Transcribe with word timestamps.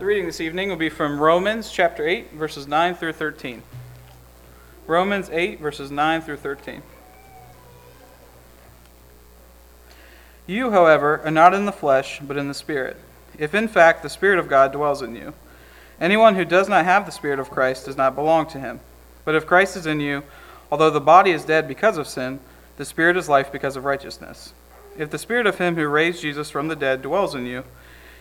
The 0.00 0.06
reading 0.06 0.24
this 0.24 0.40
evening 0.40 0.70
will 0.70 0.76
be 0.76 0.88
from 0.88 1.20
Romans 1.20 1.70
chapter 1.70 2.08
8, 2.08 2.32
verses 2.32 2.66
9 2.66 2.94
through 2.94 3.12
13. 3.12 3.62
Romans 4.86 5.28
8, 5.28 5.60
verses 5.60 5.90
9 5.90 6.22
through 6.22 6.38
13. 6.38 6.80
You, 10.46 10.70
however, 10.70 11.20
are 11.22 11.30
not 11.30 11.52
in 11.52 11.66
the 11.66 11.70
flesh, 11.70 12.18
but 12.22 12.38
in 12.38 12.48
the 12.48 12.54
Spirit, 12.54 12.96
if 13.38 13.54
in 13.54 13.68
fact 13.68 14.02
the 14.02 14.08
Spirit 14.08 14.38
of 14.38 14.48
God 14.48 14.72
dwells 14.72 15.02
in 15.02 15.14
you. 15.14 15.34
Anyone 16.00 16.34
who 16.34 16.46
does 16.46 16.66
not 16.66 16.86
have 16.86 17.04
the 17.04 17.12
Spirit 17.12 17.38
of 17.38 17.50
Christ 17.50 17.84
does 17.84 17.98
not 17.98 18.14
belong 18.14 18.46
to 18.46 18.58
him. 18.58 18.80
But 19.26 19.34
if 19.34 19.46
Christ 19.46 19.76
is 19.76 19.84
in 19.84 20.00
you, 20.00 20.22
although 20.72 20.88
the 20.88 20.98
body 20.98 21.32
is 21.32 21.44
dead 21.44 21.68
because 21.68 21.98
of 21.98 22.08
sin, 22.08 22.40
the 22.78 22.86
Spirit 22.86 23.18
is 23.18 23.28
life 23.28 23.52
because 23.52 23.76
of 23.76 23.84
righteousness. 23.84 24.54
If 24.96 25.10
the 25.10 25.18
Spirit 25.18 25.46
of 25.46 25.58
him 25.58 25.76
who 25.76 25.86
raised 25.88 26.22
Jesus 26.22 26.48
from 26.48 26.68
the 26.68 26.74
dead 26.74 27.02
dwells 27.02 27.34
in 27.34 27.44
you, 27.44 27.64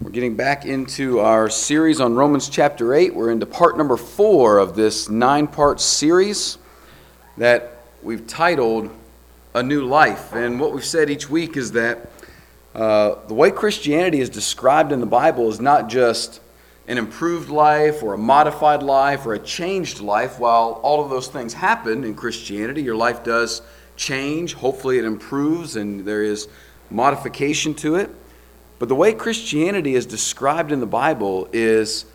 We're 0.00 0.10
getting 0.10 0.34
back 0.34 0.66
into 0.66 1.20
our 1.20 1.48
series 1.48 2.00
on 2.00 2.16
Romans 2.16 2.48
chapter 2.48 2.94
8. 2.94 3.14
We're 3.14 3.30
into 3.30 3.46
part 3.46 3.78
number 3.78 3.96
four 3.96 4.58
of 4.58 4.74
this 4.74 5.08
nine 5.08 5.46
part 5.46 5.80
series 5.80 6.58
that 7.36 7.78
we've 8.02 8.26
titled 8.26 8.90
A 9.54 9.62
New 9.62 9.84
Life. 9.84 10.32
And 10.34 10.58
what 10.58 10.72
we've 10.72 10.84
said 10.84 11.10
each 11.10 11.30
week 11.30 11.56
is 11.56 11.70
that 11.72 12.10
uh, 12.74 13.24
the 13.28 13.34
way 13.34 13.52
Christianity 13.52 14.20
is 14.20 14.28
described 14.28 14.90
in 14.90 14.98
the 14.98 15.06
Bible 15.06 15.48
is 15.48 15.60
not 15.60 15.88
just 15.88 16.40
an 16.88 16.98
improved 16.98 17.48
life 17.48 18.02
or 18.02 18.14
a 18.14 18.18
modified 18.18 18.82
life 18.82 19.24
or 19.24 19.34
a 19.34 19.38
changed 19.38 20.00
life. 20.00 20.40
While 20.40 20.80
all 20.82 21.04
of 21.04 21.08
those 21.08 21.28
things 21.28 21.54
happen 21.54 22.02
in 22.02 22.16
Christianity, 22.16 22.82
your 22.82 22.96
life 22.96 23.22
does 23.22 23.62
change. 23.94 24.54
Hopefully, 24.54 24.98
it 24.98 25.04
improves 25.04 25.76
and 25.76 26.04
there 26.04 26.24
is 26.24 26.48
modification 26.90 27.74
to 27.74 27.94
it. 27.94 28.10
But 28.78 28.88
the 28.88 28.94
way 28.94 29.12
Christianity 29.12 29.94
is 29.94 30.06
described 30.06 30.72
in 30.72 30.80
the 30.80 30.86
Bible 30.86 31.48
is 31.52 32.06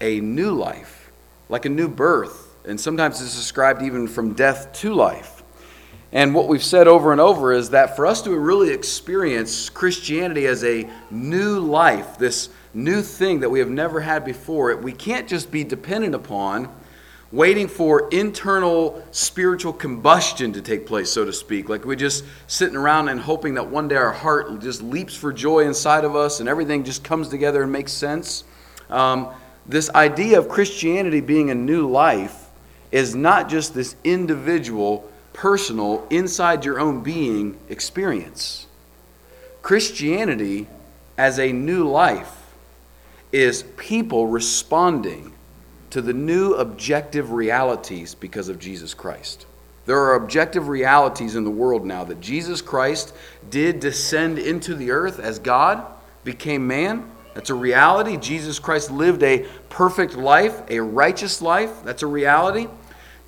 a 0.00 0.20
new 0.20 0.52
life, 0.52 1.10
like 1.48 1.64
a 1.64 1.68
new 1.68 1.88
birth. 1.88 2.54
And 2.64 2.80
sometimes 2.80 3.20
it's 3.20 3.36
described 3.36 3.82
even 3.82 4.08
from 4.08 4.34
death 4.34 4.72
to 4.74 4.92
life. 4.94 5.42
And 6.12 6.34
what 6.34 6.48
we've 6.48 6.64
said 6.64 6.88
over 6.88 7.12
and 7.12 7.20
over 7.20 7.52
is 7.52 7.70
that 7.70 7.96
for 7.96 8.06
us 8.06 8.22
to 8.22 8.36
really 8.36 8.70
experience 8.70 9.68
Christianity 9.68 10.46
as 10.46 10.64
a 10.64 10.88
new 11.10 11.58
life, 11.58 12.16
this 12.18 12.48
new 12.72 13.02
thing 13.02 13.40
that 13.40 13.50
we 13.50 13.58
have 13.58 13.70
never 13.70 14.00
had 14.00 14.24
before, 14.24 14.74
we 14.76 14.92
can't 14.92 15.28
just 15.28 15.50
be 15.50 15.64
dependent 15.64 16.14
upon 16.14 16.68
waiting 17.32 17.66
for 17.66 18.08
internal 18.10 19.04
spiritual 19.10 19.72
combustion 19.72 20.52
to 20.52 20.62
take 20.62 20.86
place, 20.86 21.10
so 21.10 21.24
to 21.24 21.32
speak. 21.32 21.68
Like 21.68 21.84
we're 21.84 21.96
just 21.96 22.24
sitting 22.46 22.76
around 22.76 23.08
and 23.08 23.20
hoping 23.20 23.54
that 23.54 23.66
one 23.66 23.88
day 23.88 23.96
our 23.96 24.12
heart 24.12 24.60
just 24.60 24.82
leaps 24.82 25.14
for 25.14 25.32
joy 25.32 25.66
inside 25.66 26.04
of 26.04 26.14
us 26.14 26.40
and 26.40 26.48
everything 26.48 26.84
just 26.84 27.02
comes 27.02 27.28
together 27.28 27.62
and 27.62 27.72
makes 27.72 27.92
sense. 27.92 28.44
Um, 28.88 29.28
this 29.66 29.90
idea 29.90 30.38
of 30.38 30.48
Christianity 30.48 31.20
being 31.20 31.50
a 31.50 31.54
new 31.54 31.90
life 31.90 32.46
is 32.92 33.16
not 33.16 33.48
just 33.48 33.74
this 33.74 33.96
individual, 34.04 35.10
personal, 35.32 36.06
inside 36.10 36.64
your 36.64 36.78
own 36.78 37.02
being 37.02 37.58
experience. 37.68 38.66
Christianity 39.62 40.68
as 41.18 41.40
a 41.40 41.52
new 41.52 41.88
life 41.88 42.32
is 43.32 43.64
people 43.76 44.28
responding 44.28 45.32
to 45.90 46.02
the 46.02 46.12
new 46.12 46.54
objective 46.54 47.32
realities 47.32 48.14
because 48.14 48.48
of 48.48 48.58
Jesus 48.58 48.94
Christ. 48.94 49.46
There 49.86 49.98
are 49.98 50.14
objective 50.14 50.68
realities 50.68 51.36
in 51.36 51.44
the 51.44 51.50
world 51.50 51.86
now 51.86 52.04
that 52.04 52.20
Jesus 52.20 52.60
Christ 52.60 53.14
did 53.50 53.78
descend 53.80 54.38
into 54.38 54.74
the 54.74 54.90
earth 54.90 55.20
as 55.20 55.38
God, 55.38 55.84
became 56.24 56.66
man. 56.66 57.08
That's 57.34 57.50
a 57.50 57.54
reality. 57.54 58.16
Jesus 58.16 58.58
Christ 58.58 58.90
lived 58.90 59.22
a 59.22 59.46
perfect 59.68 60.16
life, 60.16 60.62
a 60.70 60.80
righteous 60.80 61.40
life. 61.42 61.84
That's 61.84 62.02
a 62.02 62.06
reality. 62.06 62.66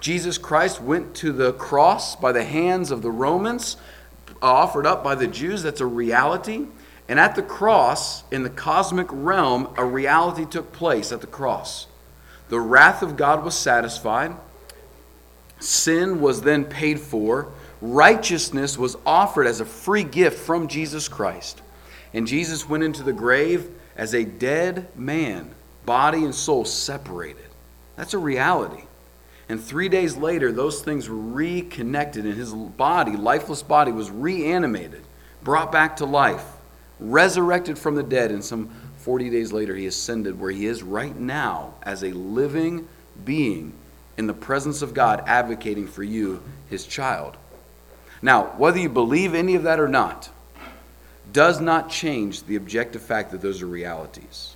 Jesus 0.00 0.38
Christ 0.38 0.80
went 0.80 1.14
to 1.16 1.32
the 1.32 1.52
cross 1.54 2.16
by 2.16 2.32
the 2.32 2.44
hands 2.44 2.90
of 2.90 3.02
the 3.02 3.10
Romans, 3.10 3.76
offered 4.40 4.86
up 4.86 5.04
by 5.04 5.14
the 5.14 5.26
Jews. 5.26 5.62
That's 5.62 5.80
a 5.80 5.86
reality. 5.86 6.66
And 7.08 7.18
at 7.18 7.34
the 7.34 7.42
cross, 7.42 8.24
in 8.30 8.42
the 8.42 8.50
cosmic 8.50 9.08
realm, 9.10 9.72
a 9.76 9.84
reality 9.84 10.44
took 10.44 10.72
place 10.72 11.10
at 11.10 11.20
the 11.20 11.26
cross. 11.26 11.87
The 12.48 12.60
wrath 12.60 13.02
of 13.02 13.16
God 13.16 13.44
was 13.44 13.56
satisfied. 13.56 14.34
Sin 15.60 16.20
was 16.20 16.42
then 16.42 16.64
paid 16.64 17.00
for. 17.00 17.48
Righteousness 17.80 18.78
was 18.78 18.96
offered 19.04 19.46
as 19.46 19.60
a 19.60 19.64
free 19.64 20.04
gift 20.04 20.38
from 20.38 20.68
Jesus 20.68 21.08
Christ. 21.08 21.62
And 22.12 22.26
Jesus 22.26 22.68
went 22.68 22.84
into 22.84 23.02
the 23.02 23.12
grave 23.12 23.70
as 23.96 24.14
a 24.14 24.24
dead 24.24 24.88
man, 24.96 25.50
body 25.84 26.24
and 26.24 26.34
soul 26.34 26.64
separated. 26.64 27.44
That's 27.96 28.14
a 28.14 28.18
reality. 28.18 28.84
And 29.48 29.62
three 29.62 29.88
days 29.88 30.16
later, 30.16 30.52
those 30.52 30.82
things 30.82 31.08
were 31.08 31.16
reconnected, 31.16 32.26
and 32.26 32.34
his 32.34 32.52
body, 32.52 33.16
lifeless 33.16 33.62
body, 33.62 33.92
was 33.92 34.10
reanimated, 34.10 35.02
brought 35.42 35.72
back 35.72 35.96
to 35.96 36.04
life, 36.04 36.44
resurrected 37.00 37.78
from 37.78 37.94
the 37.94 38.02
dead, 38.02 38.30
and 38.30 38.44
some 38.44 38.70
40 39.08 39.30
days 39.30 39.54
later, 39.54 39.74
he 39.74 39.86
ascended 39.86 40.38
where 40.38 40.50
he 40.50 40.66
is 40.66 40.82
right 40.82 41.16
now 41.16 41.72
as 41.82 42.04
a 42.04 42.10
living 42.12 42.86
being 43.24 43.72
in 44.18 44.26
the 44.26 44.34
presence 44.34 44.82
of 44.82 44.92
God, 44.92 45.24
advocating 45.26 45.86
for 45.86 46.02
you, 46.02 46.42
his 46.68 46.84
child. 46.84 47.38
Now, 48.20 48.48
whether 48.58 48.78
you 48.78 48.90
believe 48.90 49.34
any 49.34 49.54
of 49.54 49.62
that 49.62 49.80
or 49.80 49.88
not, 49.88 50.28
does 51.32 51.58
not 51.58 51.88
change 51.88 52.42
the 52.42 52.56
objective 52.56 53.00
fact 53.00 53.30
that 53.30 53.40
those 53.40 53.62
are 53.62 53.66
realities. 53.66 54.54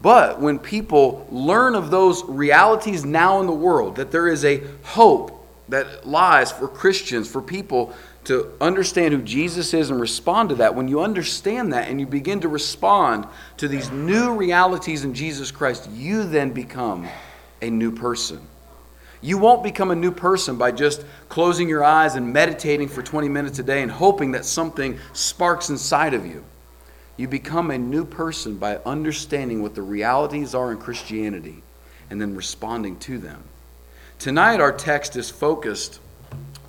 But 0.00 0.40
when 0.40 0.58
people 0.58 1.28
learn 1.30 1.74
of 1.74 1.90
those 1.90 2.24
realities 2.24 3.04
now 3.04 3.40
in 3.40 3.46
the 3.46 3.52
world, 3.52 3.96
that 3.96 4.10
there 4.10 4.28
is 4.28 4.42
a 4.46 4.62
hope 4.84 5.46
that 5.68 6.06
lies 6.06 6.50
for 6.50 6.66
Christians, 6.66 7.30
for 7.30 7.42
people 7.42 7.94
to 8.26 8.52
understand 8.60 9.14
who 9.14 9.22
Jesus 9.22 9.72
is 9.72 9.90
and 9.90 10.00
respond 10.00 10.48
to 10.48 10.56
that, 10.56 10.74
when 10.74 10.88
you 10.88 11.00
understand 11.00 11.72
that 11.72 11.88
and 11.88 12.00
you 12.00 12.06
begin 12.06 12.40
to 12.40 12.48
respond 12.48 13.26
to 13.56 13.68
these 13.68 13.90
new 13.90 14.34
realities 14.34 15.04
in 15.04 15.14
Jesus 15.14 15.50
Christ, 15.50 15.88
you 15.90 16.24
then 16.24 16.50
become 16.50 17.08
a 17.62 17.70
new 17.70 17.92
person. 17.92 18.40
You 19.20 19.38
won't 19.38 19.62
become 19.62 19.92
a 19.92 19.96
new 19.96 20.10
person 20.10 20.56
by 20.56 20.72
just 20.72 21.04
closing 21.28 21.68
your 21.68 21.84
eyes 21.84 22.16
and 22.16 22.32
meditating 22.32 22.88
for 22.88 23.02
20 23.02 23.28
minutes 23.28 23.58
a 23.60 23.62
day 23.62 23.82
and 23.82 23.90
hoping 23.90 24.32
that 24.32 24.44
something 24.44 24.98
sparks 25.12 25.70
inside 25.70 26.12
of 26.12 26.26
you. 26.26 26.44
You 27.16 27.28
become 27.28 27.70
a 27.70 27.78
new 27.78 28.04
person 28.04 28.56
by 28.56 28.76
understanding 28.84 29.62
what 29.62 29.74
the 29.74 29.82
realities 29.82 30.54
are 30.54 30.72
in 30.72 30.78
Christianity 30.78 31.62
and 32.10 32.20
then 32.20 32.34
responding 32.34 32.98
to 33.00 33.18
them. 33.18 33.42
Tonight, 34.18 34.60
our 34.60 34.72
text 34.72 35.16
is 35.16 35.30
focused 35.30 36.00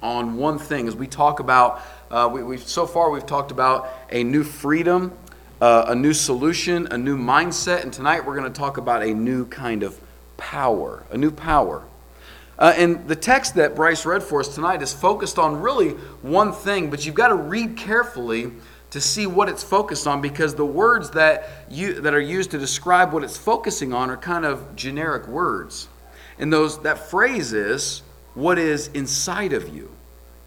on 0.02 0.38
one 0.38 0.60
thing. 0.60 0.88
As 0.88 0.96
we 0.96 1.08
talk 1.08 1.40
about 1.40 1.82
uh, 2.10 2.30
we, 2.32 2.56
have 2.56 2.68
so 2.68 2.86
far 2.88 3.10
we've 3.10 3.26
talked 3.26 3.52
about 3.52 3.90
a 4.12 4.24
new 4.24 4.44
freedom 4.44 5.12
uh, 5.60 5.86
a 5.88 5.96
new 5.96 6.14
solution 6.14 6.88
a 6.92 6.98
new 6.98 7.18
mindset 7.18 7.84
and 7.84 7.92
tonight 7.92 8.26
we're 8.26 8.38
going 8.38 8.52
to 8.52 8.58
talk 8.58 8.78
about 8.78 9.04
a 9.04 9.14
new 9.14 9.46
kind 9.46 9.84
of 9.84 10.00
power 10.38 11.06
a 11.12 11.18
new 11.18 11.32
power. 11.32 11.84
Uh, 12.60 12.74
and 12.76 13.08
the 13.08 13.16
text 13.16 13.56
that 13.56 13.76
bryce 13.76 14.06
read 14.06 14.24
for 14.24 14.40
us 14.40 14.56
tonight 14.56 14.82
is 14.82 14.94
focused 14.94 15.38
on 15.38 15.62
really 15.62 15.92
one 16.22 16.52
thing 16.52 16.90
but 16.90 17.06
you've 17.06 17.16
got 17.16 17.28
to 17.28 17.36
read 17.36 17.76
carefully 17.76 18.52
to 18.92 19.02
see 19.02 19.28
what 19.28 19.50
it's 19.50 19.64
focused 19.64 20.08
on 20.08 20.22
because 20.22 20.56
the 20.56 20.66
words 20.66 21.12
that 21.12 21.50
you 21.70 22.02
that 22.02 22.14
are 22.14 22.22
used 22.22 22.52
to 22.52 22.58
describe 22.58 23.14
what 23.14 23.24
it's 23.24 23.38
focusing 23.38 23.94
on 23.94 24.10
are 24.10 24.18
kind 24.18 24.46
of 24.46 24.76
generic 24.76 25.28
words. 25.28 25.88
And 26.40 26.54
those 26.54 26.82
that 26.84 27.10
phrase 27.10 27.54
is 27.54 28.02
what 28.38 28.60
is 28.60 28.90
inside 28.94 29.52
of 29.52 29.76
you. 29.76 29.90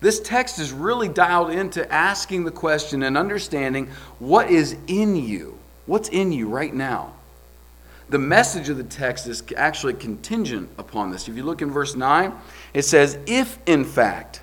This 0.01 0.21
text 0.21 0.61
is 0.61 0.73
really 0.73 1.09
dialed 1.09 1.51
into 1.51 1.91
asking 1.93 2.45
the 2.45 2.53
question 2.53 3.03
and 3.03 3.19
understanding 3.19 3.89
what 4.21 4.49
is 4.49 4.77
in 4.87 5.17
you. 5.17 5.59
What's 5.87 6.09
in 6.09 6.31
you 6.31 6.49
right 6.49 6.73
now? 6.73 7.15
The 8.09 8.19
message 8.19 8.69
of 8.69 8.77
the 8.77 8.85
text 8.85 9.27
is 9.27 9.43
actually 9.57 9.95
contingent 9.95 10.71
upon 10.79 11.11
this. 11.11 11.29
If 11.29 11.37
you 11.37 11.43
look 11.43 11.63
in 11.63 11.71
verse 11.73 11.97
9, 11.97 12.33
it 12.75 12.83
says, 12.83 13.19
If 13.27 13.59
in 13.67 13.85
fact 13.85 14.41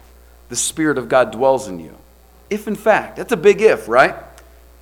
the 0.49 0.55
Spirit 0.57 0.97
of 0.97 1.07
God 1.07 1.31
dwells 1.31 1.69
in 1.69 1.79
you. 1.79 1.95
If 2.49 2.67
in 2.67 2.75
fact, 2.75 3.15
that's 3.15 3.31
a 3.31 3.37
big 3.37 3.61
if, 3.61 3.87
right? 3.87 4.15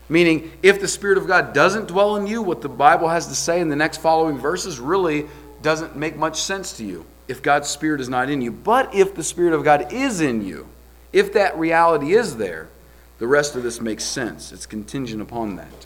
Meaning, 0.10 0.52
if 0.64 0.82
the 0.82 0.88
Spirit 0.88 1.20
of 1.20 1.28
God 1.28 1.54
doesn't 1.54 1.88
dwell 1.88 2.16
in 2.16 2.26
you, 2.26 2.42
what 2.42 2.62
the 2.62 2.70
Bible 2.70 3.10
has 3.10 3.28
to 3.28 3.36
say 3.36 3.60
in 3.60 3.70
the 3.70 3.76
next 3.76 3.98
following 3.98 4.40
verses 4.40 4.80
really 4.80 5.28
doesn't 5.62 5.96
make 5.96 6.16
much 6.16 6.42
sense 6.42 6.78
to 6.78 6.84
you. 6.84 7.06
If 7.28 7.42
God's 7.42 7.68
Spirit 7.68 8.02
is 8.02 8.10
not 8.10 8.30
in 8.30 8.42
you. 8.42 8.52
But 8.52 8.94
if 8.94 9.16
the 9.16 9.24
Spirit 9.24 9.54
of 9.54 9.64
God 9.64 9.92
is 9.92 10.22
in 10.22 10.46
you, 10.46 10.68
if 11.12 11.34
that 11.34 11.58
reality 11.58 12.14
is 12.14 12.38
there, 12.38 12.70
the 13.18 13.28
rest 13.28 13.56
of 13.56 13.64
this 13.64 13.80
makes 13.80 14.04
sense. 14.04 14.52
It's 14.52 14.66
contingent 14.66 15.22
upon 15.22 15.56
that. 15.56 15.86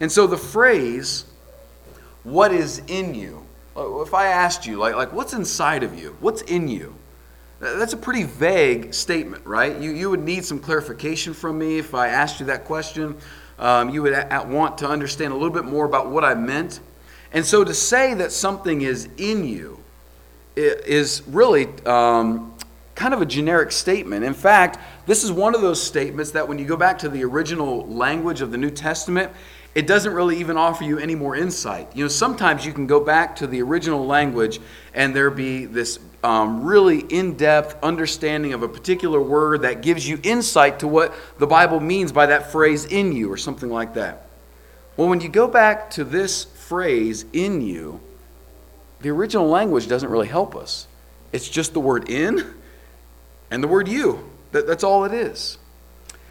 And 0.00 0.10
so 0.10 0.26
the 0.26 0.36
phrase, 0.36 1.24
what 2.24 2.52
is 2.52 2.82
in 2.88 3.14
you? 3.14 3.44
If 3.76 4.12
I 4.12 4.26
asked 4.26 4.66
you, 4.66 4.76
like, 4.76 4.96
like 4.96 5.12
what's 5.12 5.32
inside 5.32 5.82
of 5.82 5.98
you? 5.98 6.16
What's 6.20 6.42
in 6.42 6.68
you? 6.68 6.94
That's 7.60 7.92
a 7.92 7.96
pretty 7.96 8.24
vague 8.24 8.94
statement, 8.94 9.44
right? 9.44 9.76
You, 9.76 9.90
you 9.90 10.10
would 10.10 10.22
need 10.22 10.44
some 10.44 10.60
clarification 10.60 11.34
from 11.34 11.58
me 11.58 11.78
if 11.78 11.94
I 11.94 12.08
asked 12.08 12.40
you 12.40 12.46
that 12.46 12.64
question. 12.64 13.16
Um, 13.58 13.90
you 13.90 14.02
would 14.02 14.14
want 14.48 14.78
to 14.78 14.88
understand 14.88 15.32
a 15.32 15.36
little 15.36 15.50
bit 15.50 15.64
more 15.64 15.84
about 15.84 16.10
what 16.10 16.24
I 16.24 16.34
meant. 16.34 16.80
And 17.32 17.44
so 17.44 17.64
to 17.64 17.74
say 17.74 18.14
that 18.14 18.32
something 18.32 18.82
is 18.82 19.08
in 19.16 19.44
you 19.44 19.82
is 20.58 21.22
really 21.26 21.68
um, 21.86 22.54
kind 22.94 23.14
of 23.14 23.22
a 23.22 23.26
generic 23.26 23.72
statement. 23.72 24.24
In 24.24 24.34
fact, 24.34 24.78
this 25.06 25.22
is 25.24 25.30
one 25.30 25.54
of 25.54 25.60
those 25.60 25.82
statements 25.82 26.32
that 26.32 26.46
when 26.48 26.58
you 26.58 26.64
go 26.64 26.76
back 26.76 26.98
to 26.98 27.08
the 27.08 27.24
original 27.24 27.86
language 27.86 28.40
of 28.40 28.50
the 28.50 28.58
New 28.58 28.70
Testament, 28.70 29.32
it 29.74 29.86
doesn't 29.86 30.12
really 30.12 30.38
even 30.38 30.56
offer 30.56 30.82
you 30.82 30.98
any 30.98 31.14
more 31.14 31.36
insight. 31.36 31.94
You 31.94 32.04
know, 32.04 32.08
sometimes 32.08 32.66
you 32.66 32.72
can 32.72 32.86
go 32.86 32.98
back 32.98 33.36
to 33.36 33.46
the 33.46 33.62
original 33.62 34.04
language 34.04 34.58
and 34.94 35.14
there 35.14 35.30
be 35.30 35.66
this 35.66 36.00
um, 36.24 36.64
really 36.64 36.98
in 36.98 37.36
depth 37.36 37.80
understanding 37.82 38.52
of 38.52 38.64
a 38.64 38.68
particular 38.68 39.22
word 39.22 39.62
that 39.62 39.82
gives 39.82 40.08
you 40.08 40.18
insight 40.24 40.80
to 40.80 40.88
what 40.88 41.14
the 41.38 41.46
Bible 41.46 41.78
means 41.78 42.10
by 42.10 42.26
that 42.26 42.50
phrase 42.50 42.86
in 42.86 43.12
you 43.12 43.30
or 43.30 43.36
something 43.36 43.70
like 43.70 43.94
that. 43.94 44.28
Well, 44.96 45.08
when 45.08 45.20
you 45.20 45.28
go 45.28 45.46
back 45.46 45.90
to 45.90 46.02
this 46.02 46.42
phrase 46.42 47.24
in 47.32 47.60
you, 47.60 48.00
the 49.00 49.10
original 49.10 49.48
language 49.48 49.88
doesn't 49.88 50.10
really 50.10 50.28
help 50.28 50.56
us. 50.56 50.86
It's 51.32 51.48
just 51.48 51.72
the 51.72 51.80
word 51.80 52.08
in 52.08 52.54
and 53.50 53.62
the 53.62 53.68
word 53.68 53.88
you. 53.88 54.30
That, 54.52 54.66
that's 54.66 54.84
all 54.84 55.04
it 55.04 55.12
is. 55.12 55.58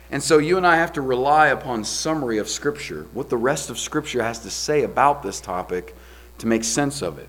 And 0.09 0.23
so 0.23 0.37
you 0.37 0.57
and 0.57 0.65
I 0.65 0.77
have 0.77 0.93
to 0.93 1.01
rely 1.01 1.47
upon 1.47 1.83
summary 1.83 2.37
of 2.37 2.47
Scripture, 2.47 3.07
what 3.13 3.29
the 3.29 3.37
rest 3.37 3.69
of 3.69 3.77
Scripture 3.77 4.23
has 4.23 4.39
to 4.39 4.49
say 4.49 4.83
about 4.83 5.21
this 5.21 5.41
topic 5.41 5.95
to 6.39 6.47
make 6.47 6.63
sense 6.63 7.01
of 7.01 7.19
it. 7.19 7.27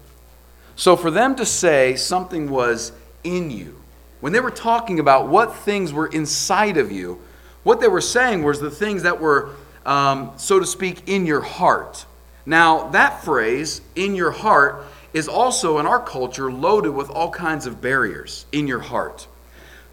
So 0.76 0.96
for 0.96 1.11
them 1.11 1.35
to 1.37 1.44
say 1.44 1.96
something 1.96 2.49
was 2.49 2.93
in 3.25 3.50
you, 3.50 3.76
when 4.20 4.32
they 4.32 4.40
were 4.40 4.50
talking 4.50 5.00
about 5.00 5.29
what 5.29 5.55
things 5.56 5.93
were 5.93 6.06
inside 6.06 6.76
of 6.76 6.93
you, 6.93 7.20
what 7.64 7.81
they 7.81 7.88
were 7.88 8.00
saying 8.00 8.44
was 8.44 8.61
the 8.61 8.70
things 8.70 9.02
that 9.02 9.20
were, 9.20 9.50
um, 9.85 10.32
so 10.37 10.61
to 10.61 10.67
speak, 10.67 11.08
in 11.08 11.26
your 11.26 11.40
heart. 11.40 12.06
Now, 12.46 12.88
that 12.90 13.25
phrase, 13.25 13.81
in 13.96 14.14
your 14.14 14.31
heart, 14.31 14.85
is 15.12 15.28
also 15.28 15.78
in 15.78 15.87
our 15.87 16.00
culture 16.00 16.50
loaded 16.50 16.90
with 16.90 17.10
all 17.10 17.31
kinds 17.31 17.66
of 17.66 17.81
barriers 17.81 18.46
in 18.52 18.66
your 18.66 18.81
heart. 18.81 19.26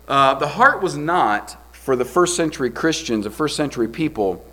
Uh, 0.07 0.33
the 0.35 0.47
heart 0.47 0.81
was 0.81 0.97
not 0.97 1.57
for 1.71 1.95
the 1.95 2.05
first 2.05 2.35
century 2.35 2.69
Christians, 2.69 3.23
the 3.23 3.31
first 3.31 3.55
century 3.55 3.87
people, 3.87 4.45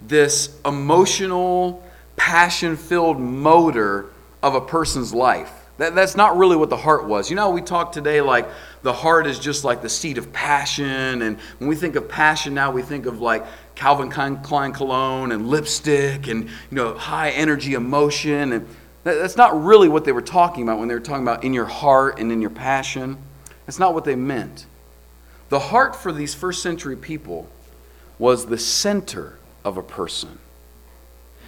this 0.00 0.58
emotional, 0.64 1.82
passion 2.16 2.76
filled 2.76 3.18
motor 3.18 4.06
of 4.42 4.54
a 4.54 4.60
person's 4.60 5.14
life. 5.14 5.50
That, 5.78 5.94
that's 5.94 6.14
not 6.14 6.36
really 6.36 6.56
what 6.56 6.70
the 6.70 6.76
heart 6.76 7.06
was. 7.06 7.30
You 7.30 7.36
know, 7.36 7.50
we 7.50 7.60
talk 7.60 7.90
today 7.90 8.20
like 8.20 8.48
the 8.82 8.92
heart 8.92 9.26
is 9.26 9.40
just 9.40 9.64
like 9.64 9.82
the 9.82 9.88
seat 9.88 10.18
of 10.18 10.32
passion. 10.32 11.22
And 11.22 11.38
when 11.58 11.68
we 11.68 11.74
think 11.74 11.96
of 11.96 12.08
passion 12.08 12.54
now, 12.54 12.70
we 12.70 12.82
think 12.82 13.06
of 13.06 13.20
like 13.20 13.44
Calvin 13.74 14.08
Klein 14.08 14.72
cologne 14.72 15.32
and 15.32 15.48
lipstick 15.48 16.28
and, 16.28 16.44
you 16.44 16.50
know, 16.70 16.94
high 16.94 17.30
energy 17.30 17.74
emotion. 17.74 18.52
And 18.52 18.68
that's 19.04 19.36
not 19.36 19.62
really 19.62 19.88
what 19.88 20.04
they 20.04 20.12
were 20.12 20.22
talking 20.22 20.62
about 20.62 20.78
when 20.78 20.88
they 20.88 20.94
were 20.94 21.00
talking 21.00 21.22
about 21.22 21.44
in 21.44 21.52
your 21.52 21.66
heart 21.66 22.18
and 22.18 22.32
in 22.32 22.40
your 22.40 22.50
passion. 22.50 23.18
That's 23.66 23.78
not 23.78 23.94
what 23.94 24.04
they 24.04 24.16
meant. 24.16 24.66
The 25.50 25.58
heart 25.58 25.94
for 25.94 26.10
these 26.10 26.34
first 26.34 26.62
century 26.62 26.96
people 26.96 27.48
was 28.18 28.46
the 28.46 28.58
center 28.58 29.38
of 29.64 29.76
a 29.76 29.82
person. 29.82 30.38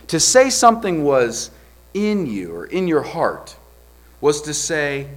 To 0.09 0.21
say 0.21 0.51
something 0.51 1.03
was 1.03 1.51
in 1.95 2.27
you 2.27 2.55
or 2.55 2.67
in 2.67 2.87
your 2.87 3.03
heart 3.03 3.57
was 4.21 4.43
to 4.43 4.55
say, 4.55 5.09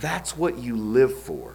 that's 0.00 0.36
what 0.36 0.58
you 0.58 0.76
live 0.76 1.16
for. 1.16 1.54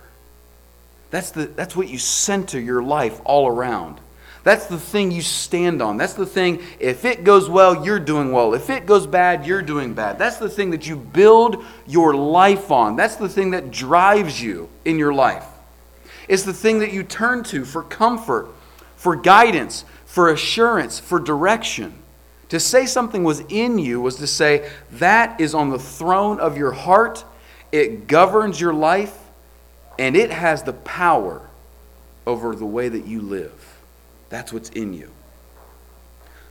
That's, 1.12 1.32
the, 1.32 1.46
that's 1.46 1.76
what 1.76 1.90
you 1.90 1.98
center 1.98 2.60
your 2.60 2.82
life 2.82 3.20
all 3.26 3.48
around. 3.48 4.00
That's 4.44 4.68
the 4.68 4.80
thing 4.80 5.12
you 5.12 5.22
stand 5.22 5.82
on. 5.82 5.98
That's 5.98 6.14
the 6.14 6.26
thing, 6.26 6.62
if 6.80 7.04
it 7.04 7.24
goes 7.24 7.50
well, 7.50 7.86
you're 7.86 8.00
doing 8.00 8.32
well. 8.32 8.54
If 8.54 8.70
it 8.70 8.86
goes 8.86 9.06
bad, 9.06 9.46
you're 9.46 9.62
doing 9.62 9.94
bad. 9.94 10.18
That's 10.18 10.38
the 10.38 10.50
thing 10.50 10.72
that 10.72 10.88
you 10.88 10.96
build 10.96 11.64
your 11.86 12.16
life 12.16 12.72
on. 12.72 12.96
That's 12.96 13.18
the 13.18 13.28
thing 13.28 13.52
that 13.52 13.70
drives 13.70 14.42
you 14.42 14.70
in 14.86 14.98
your 14.98 15.14
life 15.14 15.46
It's 16.30 16.44
the 16.44 16.54
thing 16.54 16.80
that 16.80 16.94
you 16.94 17.04
turn 17.04 17.44
to 17.46 17.66
for 17.66 17.84
comfort, 17.84 18.48
for 18.96 19.16
guidance, 19.16 19.84
for 20.06 20.30
assurance, 20.30 21.00
for 21.00 21.20
direction. 21.20 21.94
To 22.50 22.60
say 22.60 22.86
something 22.86 23.24
was 23.24 23.42
in 23.50 23.78
you 23.78 24.00
was 24.02 24.16
to 24.16 24.28
say 24.28 24.70
that 24.94 25.40
is 25.42 25.54
on 25.54 25.70
the 25.70 25.80
throne 25.80 26.40
of 26.40 26.58
your 26.58 26.72
heart, 26.72 27.26
it 27.72 28.08
governs 28.08 28.60
your 28.60 28.74
life, 28.74 29.18
and 30.00 30.16
it 30.16 30.32
has 30.32 30.64
the 30.64 30.74
power 30.74 31.42
over 32.26 32.56
the 32.56 32.66
way 32.66 32.90
that 32.90 33.06
you 33.06 33.22
live. 33.22 33.59
That's 34.30 34.54
what's 34.54 34.70
in 34.70 34.94
you. 34.94 35.12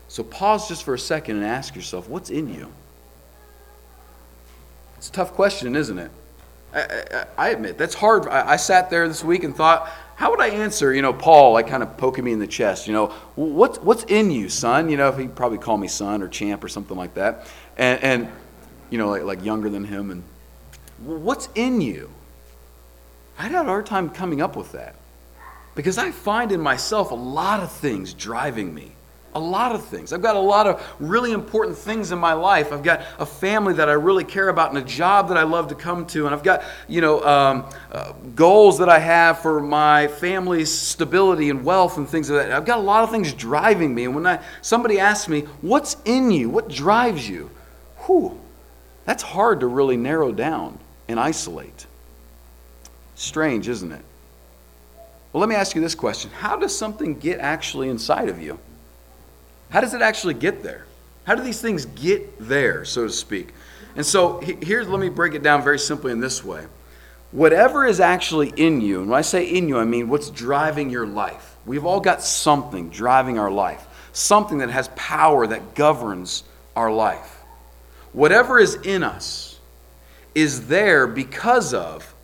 So 0.09 0.23
pause 0.23 0.69
just 0.69 0.85
for 0.85 0.95
a 0.95 0.99
second 0.99 1.37
and 1.37 1.45
ask 1.45 1.77
yourself 1.77 2.09
what's 2.09 2.31
in 2.31 2.53
you? 2.53 2.73
It's 4.97 5.09
a 5.09 5.13
tough 5.13 5.33
question, 5.33 5.77
isn't 5.77 5.99
it? 5.99 6.11
I, 6.75 7.25
I, 7.39 7.49
admit 7.51 7.79
that's 7.79 7.95
hard. 7.95 8.27
I, 8.29 8.51
I, 8.51 8.57
sat 8.57 8.91
there 8.91 9.09
this 9.09 9.25
week 9.25 9.43
and 9.43 9.57
thought, 9.57 9.89
how 10.17 10.31
would 10.31 10.41
I 10.41 10.49
answer? 10.49 10.93
You 10.93 11.01
know, 11.01 11.15
Paul, 11.15 11.55
like 11.55 11.67
kind 11.67 11.83
of 11.83 11.97
poking 11.97 12.25
me 12.25 12.33
in 12.33 12.39
the 12.39 12.47
chest. 12.47 12.87
You 12.87 12.93
know, 12.93 13.07
what's 13.37 13.79
what's 13.79 14.05
in 14.05 14.31
you, 14.31 14.51
son? 14.51 14.91
You 14.91 14.99
know, 14.99 15.11
he'd 15.13 15.35
probably 15.35 15.57
call 15.57 15.79
me 15.79 15.89
son 15.89 16.21
or 16.21 16.29
champ 16.29 16.63
or 16.63 16.69
something 16.69 16.97
like 16.97 17.15
that, 17.15 17.47
and, 17.79 18.03
and 18.03 18.33
you 18.91 18.99
know, 18.99 19.09
like, 19.09 19.23
like 19.23 19.45
younger 19.45 19.71
than 19.71 19.85
him. 19.85 20.11
And 20.11 20.23
what's 20.99 21.49
in 21.55 21.81
you? 21.81 22.11
I 23.39 23.45
had 23.45 23.55
a 23.55 23.65
hard 23.65 23.87
time 23.87 24.11
coming 24.11 24.43
up 24.43 24.55
with 24.55 24.73
that 24.73 24.97
because 25.79 25.97
I 25.97 26.11
find 26.11 26.51
in 26.51 26.61
myself 26.61 27.13
a 27.13 27.15
lot 27.15 27.61
of 27.61 27.71
things 27.71 28.13
driving 28.13 28.75
me 28.75 28.91
a 29.33 29.39
lot 29.39 29.73
of 29.73 29.85
things. 29.85 30.13
I've 30.13 30.23
got 30.23 30.35
a 30.35 30.41
lot 30.41 30.67
of 30.67 30.85
really 30.99 31.31
important 31.31 31.79
things 31.79 32.11
in 32.11 32.19
my 32.19 32.33
life. 32.33 32.73
I've 32.73 32.83
got 32.83 33.03
a 33.21 33.25
family 33.25 33.75
that 33.75 33.89
I 33.89 33.93
really 33.93 34.25
care 34.25 34.49
about 34.49 34.71
and 34.71 34.79
a 34.79 34.85
job 34.85 35.29
that 35.29 35.37
I 35.37 35.45
love 35.45 35.69
to 35.69 35.77
come 35.77 36.05
to. 36.07 36.27
And 36.27 36.35
I've 36.35 36.43
got, 36.43 36.65
you 36.89 37.01
know, 37.01 37.23
um, 37.25 37.71
uh, 37.93 38.15
goals 38.35 38.79
that 38.79 38.89
I 38.89 38.99
have 38.99 39.39
for 39.39 39.61
my 39.61 40.09
family's 40.09 40.73
stability 40.73 41.51
and 41.51 41.65
wealth 41.65 41.99
and 41.99 42.09
things 42.09 42.29
like 42.29 42.49
that. 42.49 42.53
I've 42.53 42.65
got 42.65 42.79
a 42.79 42.83
lot 42.83 43.05
of 43.05 43.13
things 43.13 43.33
driving 43.33 43.95
me. 43.95 44.07
And 44.07 44.17
when 44.17 44.27
I, 44.27 44.43
somebody 44.61 44.99
asks 44.99 45.29
me, 45.29 45.43
what's 45.61 45.97
in 46.05 46.33
you? 46.33 46.51
What 46.51 46.69
drives 46.69 47.29
you? 47.29 47.51
Whew, 48.07 48.41
that's 49.05 49.23
hard 49.23 49.61
to 49.61 49.69
really 49.69 49.97
narrow 49.97 50.33
down 50.33 50.81
and 51.07 51.21
isolate. 51.21 51.87
Strange, 53.15 53.69
isn't 53.69 53.93
it? 53.93 54.05
Well, 55.33 55.41
let 55.41 55.49
me 55.49 55.55
ask 55.55 55.75
you 55.75 55.81
this 55.81 55.95
question 55.95 56.31
How 56.31 56.57
does 56.57 56.77
something 56.77 57.19
get 57.19 57.41
actually 57.41 57.89
inside 57.89 58.29
of 58.29 58.41
you? 58.41 58.59
How 59.71 59.81
does 59.81 59.95
it 59.95 60.03
actually 60.03 60.35
get 60.35 60.63
there? 60.63 60.87
How 61.25 61.35
do 61.35 61.43
these 61.43 61.61
things 61.61 61.85
get 61.85 62.39
there, 62.39 62.85
so 62.85 63.07
to 63.07 63.13
speak? 63.13 63.53
And 63.97 64.07
so 64.07 64.41
here's, 64.41 64.89
let 64.89 65.01
me 65.01 65.09
break 65.11 65.35
it 65.35 65.43
down 65.43 65.63
very 65.63 65.79
simply 65.79 66.13
in 66.13 66.21
this 66.21 66.43
way. 66.43 66.65
Whatever 67.33 67.85
is 67.85 68.01
actually 68.01 68.49
in 68.57 68.81
you, 68.81 69.01
and 69.01 69.11
when 69.11 69.19
I 69.19 69.23
say 69.23 69.45
in 69.45 69.69
you, 69.69 69.79
I 69.79 69.85
mean 69.85 70.09
what's 70.09 70.31
driving 70.31 70.89
your 70.89 71.07
life. 71.07 71.57
We've 71.67 71.85
all 71.85 72.01
got 72.01 72.23
something 72.23 72.89
driving 72.89 73.39
our 73.39 73.51
life, 73.51 73.87
something 74.13 74.59
that 74.59 74.71
has 74.71 74.89
power 74.97 75.47
that 75.47 75.75
governs 75.75 76.45
our 76.75 76.91
life. 76.91 77.43
Whatever 78.13 78.59
is 78.59 78.77
in 78.77 79.03
us 79.03 79.59
is 80.35 80.69
there 80.69 81.07
because 81.07 81.75
of 81.75 82.15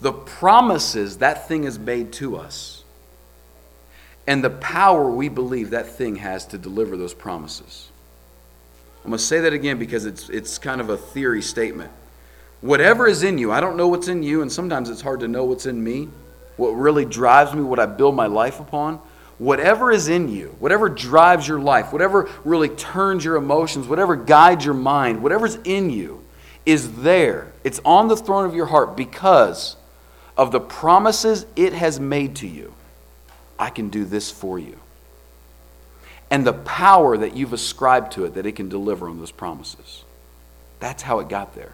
the 0.00 0.12
promises 0.12 1.18
that 1.18 1.48
thing 1.48 1.62
has 1.64 1.78
made 1.78 2.12
to 2.14 2.36
us 2.36 2.84
and 4.26 4.42
the 4.42 4.50
power 4.50 5.08
we 5.08 5.28
believe 5.28 5.70
that 5.70 5.86
thing 5.86 6.16
has 6.16 6.46
to 6.46 6.58
deliver 6.58 6.96
those 6.96 7.14
promises. 7.14 7.90
I'm 9.04 9.10
going 9.10 9.18
to 9.18 9.24
say 9.24 9.40
that 9.40 9.52
again 9.52 9.78
because 9.78 10.04
it's, 10.04 10.28
it's 10.28 10.58
kind 10.58 10.80
of 10.80 10.90
a 10.90 10.96
theory 10.96 11.40
statement. 11.40 11.92
Whatever 12.60 13.06
is 13.06 13.22
in 13.22 13.38
you, 13.38 13.52
I 13.52 13.60
don't 13.60 13.76
know 13.76 13.86
what's 13.86 14.08
in 14.08 14.22
you, 14.22 14.42
and 14.42 14.50
sometimes 14.50 14.90
it's 14.90 15.00
hard 15.00 15.20
to 15.20 15.28
know 15.28 15.44
what's 15.44 15.66
in 15.66 15.82
me, 15.82 16.08
what 16.56 16.70
really 16.70 17.04
drives 17.04 17.54
me, 17.54 17.62
what 17.62 17.78
I 17.78 17.86
build 17.86 18.16
my 18.16 18.26
life 18.26 18.58
upon. 18.58 19.00
Whatever 19.38 19.92
is 19.92 20.08
in 20.08 20.28
you, 20.28 20.56
whatever 20.58 20.88
drives 20.88 21.46
your 21.46 21.60
life, 21.60 21.92
whatever 21.92 22.28
really 22.42 22.70
turns 22.70 23.24
your 23.24 23.36
emotions, 23.36 23.86
whatever 23.86 24.16
guides 24.16 24.64
your 24.64 24.74
mind, 24.74 25.22
whatever's 25.22 25.56
in 25.56 25.90
you 25.90 26.24
is 26.64 27.02
there. 27.02 27.52
It's 27.62 27.78
on 27.84 28.08
the 28.08 28.16
throne 28.16 28.46
of 28.46 28.54
your 28.54 28.66
heart 28.66 28.96
because 28.96 29.76
of 30.36 30.52
the 30.52 30.60
promises 30.60 31.46
it 31.56 31.72
has 31.72 31.98
made 31.98 32.36
to 32.36 32.46
you. 32.46 32.74
I 33.58 33.70
can 33.70 33.88
do 33.88 34.04
this 34.04 34.30
for 34.30 34.58
you. 34.58 34.78
And 36.30 36.46
the 36.46 36.52
power 36.52 37.16
that 37.16 37.36
you've 37.36 37.52
ascribed 37.52 38.12
to 38.12 38.24
it 38.24 38.34
that 38.34 38.46
it 38.46 38.52
can 38.52 38.68
deliver 38.68 39.08
on 39.08 39.18
those 39.18 39.30
promises. 39.30 40.04
That's 40.80 41.02
how 41.02 41.20
it 41.20 41.28
got 41.28 41.54
there. 41.54 41.72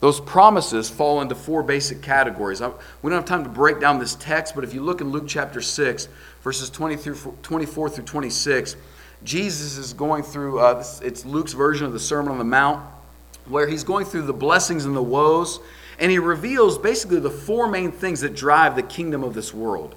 those 0.00 0.20
promises 0.20 0.88
fall 0.88 1.20
into 1.20 1.34
four 1.34 1.62
basic 1.62 2.00
categories. 2.02 2.60
we 2.60 3.10
don't 3.10 3.12
have 3.12 3.24
time 3.24 3.44
to 3.44 3.50
break 3.50 3.80
down 3.80 3.98
this 3.98 4.14
text, 4.14 4.54
but 4.54 4.64
if 4.64 4.72
you 4.72 4.82
look 4.82 5.00
in 5.00 5.10
Luke 5.10 5.24
chapter 5.26 5.60
6, 5.60 6.08
verses 6.42 6.70
20 6.70 6.96
through 6.96 7.36
24 7.42 7.90
through 7.90 8.04
26, 8.04 8.76
Jesus 9.24 9.76
is 9.76 9.92
going 9.92 10.22
through, 10.22 10.60
uh, 10.60 10.82
it's 11.02 11.26
Luke's 11.26 11.52
version 11.52 11.86
of 11.86 11.92
the 11.92 12.00
Sermon 12.00 12.32
on 12.32 12.38
the 12.38 12.44
Mount, 12.44 12.82
where 13.46 13.66
he's 13.66 13.84
going 13.84 14.06
through 14.06 14.22
the 14.22 14.32
blessings 14.32 14.86
and 14.86 14.96
the 14.96 15.02
woes, 15.02 15.60
and 16.00 16.10
he 16.10 16.18
reveals 16.18 16.78
basically 16.78 17.20
the 17.20 17.30
four 17.30 17.68
main 17.68 17.92
things 17.92 18.22
that 18.22 18.34
drive 18.34 18.74
the 18.74 18.82
kingdom 18.82 19.22
of 19.22 19.34
this 19.34 19.52
world. 19.52 19.94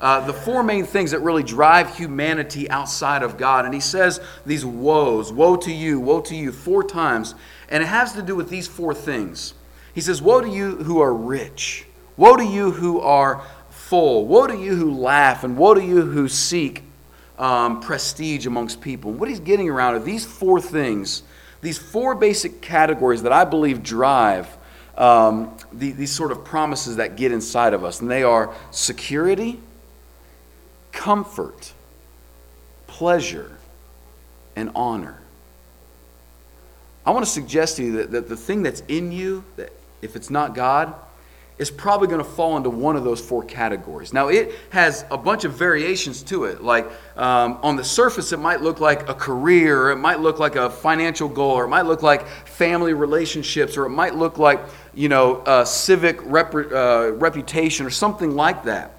Uh, 0.00 0.24
the 0.24 0.32
four 0.32 0.62
main 0.62 0.86
things 0.86 1.10
that 1.10 1.18
really 1.18 1.42
drive 1.42 1.94
humanity 1.94 2.70
outside 2.70 3.22
of 3.22 3.36
God. 3.36 3.66
And 3.66 3.74
he 3.74 3.80
says 3.80 4.20
these 4.46 4.64
woes 4.64 5.30
woe 5.30 5.56
to 5.56 5.70
you, 5.70 6.00
woe 6.00 6.22
to 6.22 6.34
you, 6.34 6.52
four 6.52 6.82
times. 6.82 7.34
And 7.68 7.82
it 7.82 7.86
has 7.86 8.12
to 8.12 8.22
do 8.22 8.34
with 8.34 8.48
these 8.48 8.66
four 8.66 8.94
things. 8.94 9.52
He 9.94 10.00
says, 10.00 10.22
Woe 10.22 10.40
to 10.40 10.48
you 10.48 10.76
who 10.76 11.00
are 11.00 11.12
rich, 11.12 11.84
woe 12.16 12.36
to 12.36 12.44
you 12.44 12.70
who 12.70 13.00
are 13.00 13.42
full, 13.68 14.26
woe 14.26 14.46
to 14.46 14.56
you 14.56 14.76
who 14.76 14.94
laugh, 14.94 15.44
and 15.44 15.58
woe 15.58 15.74
to 15.74 15.84
you 15.84 16.02
who 16.02 16.28
seek 16.28 16.84
um, 17.38 17.80
prestige 17.80 18.46
amongst 18.46 18.80
people. 18.80 19.10
And 19.10 19.20
what 19.20 19.28
he's 19.28 19.40
getting 19.40 19.68
around 19.68 19.96
are 19.96 20.00
these 20.00 20.24
four 20.24 20.60
things, 20.60 21.24
these 21.60 21.76
four 21.76 22.14
basic 22.14 22.62
categories 22.62 23.24
that 23.24 23.32
I 23.32 23.44
believe 23.44 23.82
drive 23.82 24.56
um, 24.96 25.56
the, 25.72 25.92
these 25.92 26.10
sort 26.10 26.32
of 26.32 26.44
promises 26.44 26.96
that 26.96 27.16
get 27.16 27.32
inside 27.32 27.74
of 27.74 27.84
us. 27.84 28.00
And 28.00 28.10
they 28.10 28.22
are 28.22 28.54
security, 28.70 29.60
comfort, 30.92 31.72
pleasure, 32.86 33.58
and 34.56 34.70
honor. 34.74 35.18
I 37.06 37.12
want 37.12 37.24
to 37.24 37.30
suggest 37.30 37.76
to 37.76 37.84
you 37.84 37.92
that, 37.92 38.10
that 38.10 38.28
the 38.28 38.36
thing 38.36 38.62
that's 38.62 38.82
in 38.88 39.10
you, 39.10 39.44
that 39.56 39.72
if 40.02 40.16
it's 40.16 40.30
not 40.30 40.54
God, 40.54 40.94
is 41.60 41.70
probably 41.70 42.08
going 42.08 42.24
to 42.24 42.30
fall 42.30 42.56
into 42.56 42.70
one 42.70 42.96
of 42.96 43.04
those 43.04 43.20
four 43.20 43.44
categories. 43.44 44.14
Now, 44.14 44.28
it 44.28 44.54
has 44.70 45.04
a 45.10 45.18
bunch 45.18 45.44
of 45.44 45.52
variations 45.52 46.22
to 46.22 46.44
it. 46.44 46.62
Like 46.62 46.90
um, 47.16 47.58
on 47.62 47.76
the 47.76 47.84
surface, 47.84 48.32
it 48.32 48.38
might 48.38 48.62
look 48.62 48.80
like 48.80 49.10
a 49.10 49.14
career, 49.14 49.90
it 49.90 49.96
might 49.96 50.20
look 50.20 50.38
like 50.38 50.56
a 50.56 50.70
financial 50.70 51.28
goal, 51.28 51.52
or 51.52 51.64
it 51.64 51.68
might 51.68 51.84
look 51.84 52.02
like 52.02 52.26
family 52.26 52.94
relationships, 52.94 53.76
or 53.76 53.84
it 53.84 53.90
might 53.90 54.14
look 54.14 54.38
like, 54.38 54.60
you 54.94 55.08
know, 55.08 55.42
a 55.46 55.64
civic 55.64 56.18
rep- 56.22 56.54
uh, 56.54 57.12
reputation, 57.12 57.86
or 57.86 57.90
something 57.90 58.34
like 58.34 58.64
that. 58.64 58.92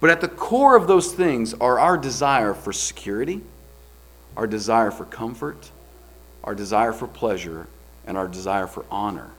But 0.00 0.10
at 0.10 0.20
the 0.20 0.28
core 0.28 0.76
of 0.76 0.86
those 0.86 1.12
things 1.12 1.54
are 1.54 1.78
our 1.78 1.98
desire 1.98 2.54
for 2.54 2.72
security, 2.72 3.42
our 4.36 4.46
desire 4.46 4.90
for 4.90 5.04
comfort, 5.04 5.70
our 6.42 6.54
desire 6.54 6.92
for 6.92 7.06
pleasure, 7.06 7.66
and 8.06 8.16
our 8.16 8.26
desire 8.26 8.66
for 8.66 8.84
honor. 8.90 9.30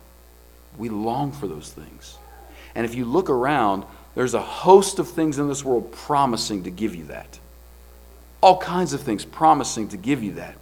We 0.77 0.89
long 0.89 1.31
for 1.31 1.47
those 1.47 1.71
things. 1.71 2.17
And 2.75 2.85
if 2.85 2.95
you 2.95 3.05
look 3.05 3.29
around, 3.29 3.85
there's 4.15 4.33
a 4.33 4.41
host 4.41 4.99
of 4.99 5.09
things 5.09 5.39
in 5.39 5.47
this 5.47 5.65
world 5.65 5.91
promising 5.91 6.63
to 6.63 6.71
give 6.71 6.95
you 6.95 7.05
that. 7.05 7.39
All 8.41 8.57
kinds 8.59 8.93
of 8.93 9.01
things 9.01 9.25
promising 9.25 9.89
to 9.89 9.97
give 9.97 10.23
you 10.23 10.33
that. 10.33 10.55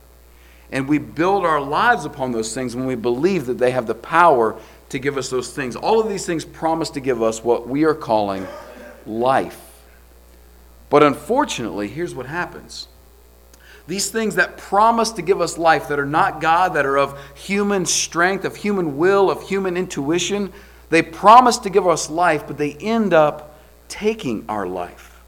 And 0.72 0.88
we 0.88 0.98
build 0.98 1.46
our 1.46 1.62
lives 1.62 2.06
upon 2.06 2.32
those 2.32 2.54
things 2.54 2.76
when 2.76 2.86
we 2.86 2.96
believe 2.96 3.48
that 3.48 3.58
they 3.58 3.72
have 3.72 3.88
the 3.88 3.96
power 3.96 4.56
to 4.90 5.00
give 5.00 5.18
us 5.18 5.30
those 5.30 5.52
things. 5.54 5.76
All 5.76 6.00
of 6.00 6.10
these 6.10 6.26
things 6.26 6.46
promise 6.46 6.90
to 6.92 7.00
give 7.00 7.22
us 7.22 7.44
what 7.44 7.68
we 7.68 7.86
are 7.86 7.94
calling 7.94 8.48
life. 9.06 9.60
But 10.90 11.04
unfortunately, 11.04 11.88
here's 11.88 12.16
what 12.16 12.26
happens 12.26 12.88
these 13.88 14.12
things 14.12 14.36
that 14.36 14.58
promise 14.58 15.12
to 15.14 15.24
give 15.24 15.42
us 15.42 15.58
life, 15.58 15.88
that 15.88 15.98
are 15.98 16.06
not 16.06 16.40
God, 16.40 16.76
that 16.76 16.86
are 16.86 16.98
of 16.98 17.20
human 17.36 17.88
strength, 17.88 18.46
of 18.46 18.56
human 18.56 18.98
will, 18.98 19.32
of 19.32 19.42
human 19.42 19.76
intuition, 19.76 20.54
they 20.92 21.02
promise 21.02 21.58
to 21.60 21.72
give 21.72 21.88
us 21.88 22.08
life, 22.08 22.46
but 22.46 22.60
they 22.60 22.74
end 22.74 23.14
up 23.14 23.60
taking 23.88 24.46
our 24.48 24.68
life. 24.68 25.20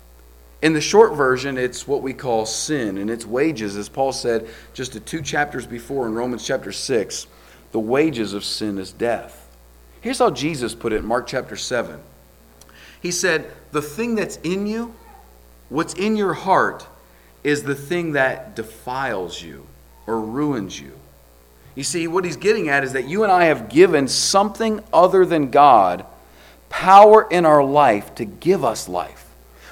In 0.62 0.74
the 0.74 0.82
short 0.82 1.16
version, 1.16 1.58
it's 1.58 1.88
what 1.88 2.04
we 2.04 2.14
call 2.14 2.46
sin, 2.46 3.00
and 3.00 3.10
its 3.10 3.26
wages, 3.26 3.76
as 3.76 3.90
Paul 3.90 4.14
said 4.14 4.48
just 4.76 5.04
two 5.08 5.24
chapters 5.24 5.66
before 5.66 6.06
in 6.06 6.14
Romans 6.14 6.46
chapter 6.46 6.72
6, 6.72 7.26
the 7.72 7.80
wages 7.80 8.34
of 8.34 8.44
sin 8.46 8.78
is 8.78 8.92
death. 8.92 9.41
Here's 10.02 10.20
how 10.20 10.32
Jesus 10.32 10.76
put 10.76 10.94
it 10.94 10.98
in 10.98 11.06
Mark 11.06 11.28
chapter 11.28 11.56
7. 11.56 12.00
He 13.02 13.12
said, 13.12 13.52
The 13.72 13.82
thing 13.82 14.16
that's 14.16 14.38
in 14.38 14.68
you, 14.68 14.94
what's 15.70 15.94
in 15.94 16.18
your 16.18 16.34
heart, 16.34 16.88
is 17.44 17.64
the 17.64 17.76
thing 17.76 18.14
that 18.14 18.56
defiles 18.56 19.42
you 19.42 19.66
or 20.08 20.20
ruins 20.20 20.80
you. 20.80 20.92
You 21.76 21.84
see, 21.84 22.08
what 22.08 22.26
he's 22.26 22.36
getting 22.36 22.70
at 22.70 22.84
is 22.84 22.94
that 22.94 23.08
you 23.08 23.24
and 23.24 23.32
I 23.32 23.46
have 23.46 23.70
given 23.70 24.08
something 24.08 24.84
other 24.92 25.26
than 25.26 25.52
God 25.52 26.06
power 26.70 27.28
in 27.30 27.46
our 27.46 27.64
life 27.64 28.14
to 28.16 28.26
give 28.26 28.64
us 28.64 28.90
life. 28.90 29.28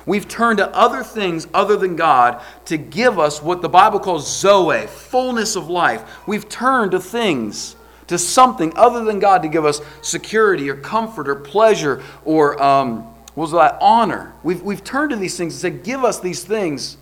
We've 0.06 0.28
turned 0.28 0.58
to 0.58 0.76
other 0.76 1.04
things 1.04 1.48
other 1.54 1.76
than 1.76 1.96
God 1.96 2.42
to 2.66 2.78
give 2.78 3.20
us 3.20 3.44
what 3.44 3.62
the 3.62 3.70
Bible 3.70 4.00
calls 4.00 4.40
Zoe, 4.40 4.88
fullness 4.88 5.56
of 5.56 5.70
life. 5.70 6.28
We've 6.28 6.48
turned 6.48 6.92
to 6.92 7.00
things, 7.00 7.76
to 8.10 8.18
something 8.18 8.74
other 8.76 9.04
than 9.04 9.20
God 9.20 9.42
to 9.44 9.48
give 9.48 9.66
us 9.66 9.82
security 10.02 10.70
or 10.70 10.76
comfort 10.76 11.30
or 11.30 11.36
pleasure 11.36 12.04
or 12.26 12.62
um, 12.62 13.04
what 13.36 13.44
was 13.44 13.52
that 13.54 13.78
honor. 13.82 14.34
We've, 14.44 14.62
we've 14.62 14.84
turned 14.84 15.12
to 15.12 15.16
these 15.16 15.38
things 15.38 15.54
and 15.54 15.62
said, 15.62 15.84
Give 15.84 16.04
us 16.04 16.20
these 16.20 16.44
things 16.44 16.98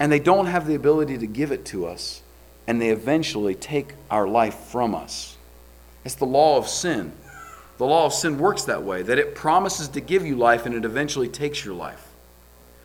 and 0.00 0.10
they 0.10 0.18
don't 0.18 0.46
have 0.46 0.66
the 0.66 0.74
ability 0.74 1.18
to 1.18 1.26
give 1.26 1.52
it 1.52 1.66
to 1.66 1.86
us, 1.86 2.22
and 2.66 2.80
they 2.80 2.88
eventually 2.88 3.54
take 3.54 3.92
our 4.10 4.26
life 4.26 4.54
from 4.54 4.94
us. 4.94 5.36
It's 6.06 6.14
the 6.14 6.24
law 6.24 6.56
of 6.56 6.66
sin. 6.66 7.12
The 7.76 7.84
law 7.86 8.06
of 8.06 8.14
sin 8.14 8.38
works 8.38 8.64
that 8.64 8.82
way, 8.82 9.02
that 9.02 9.18
it 9.18 9.34
promises 9.34 9.88
to 9.88 10.00
give 10.00 10.24
you 10.24 10.36
life 10.36 10.64
and 10.64 10.74
it 10.74 10.86
eventually 10.86 11.28
takes 11.28 11.64
your 11.64 11.74
life. 11.74 12.09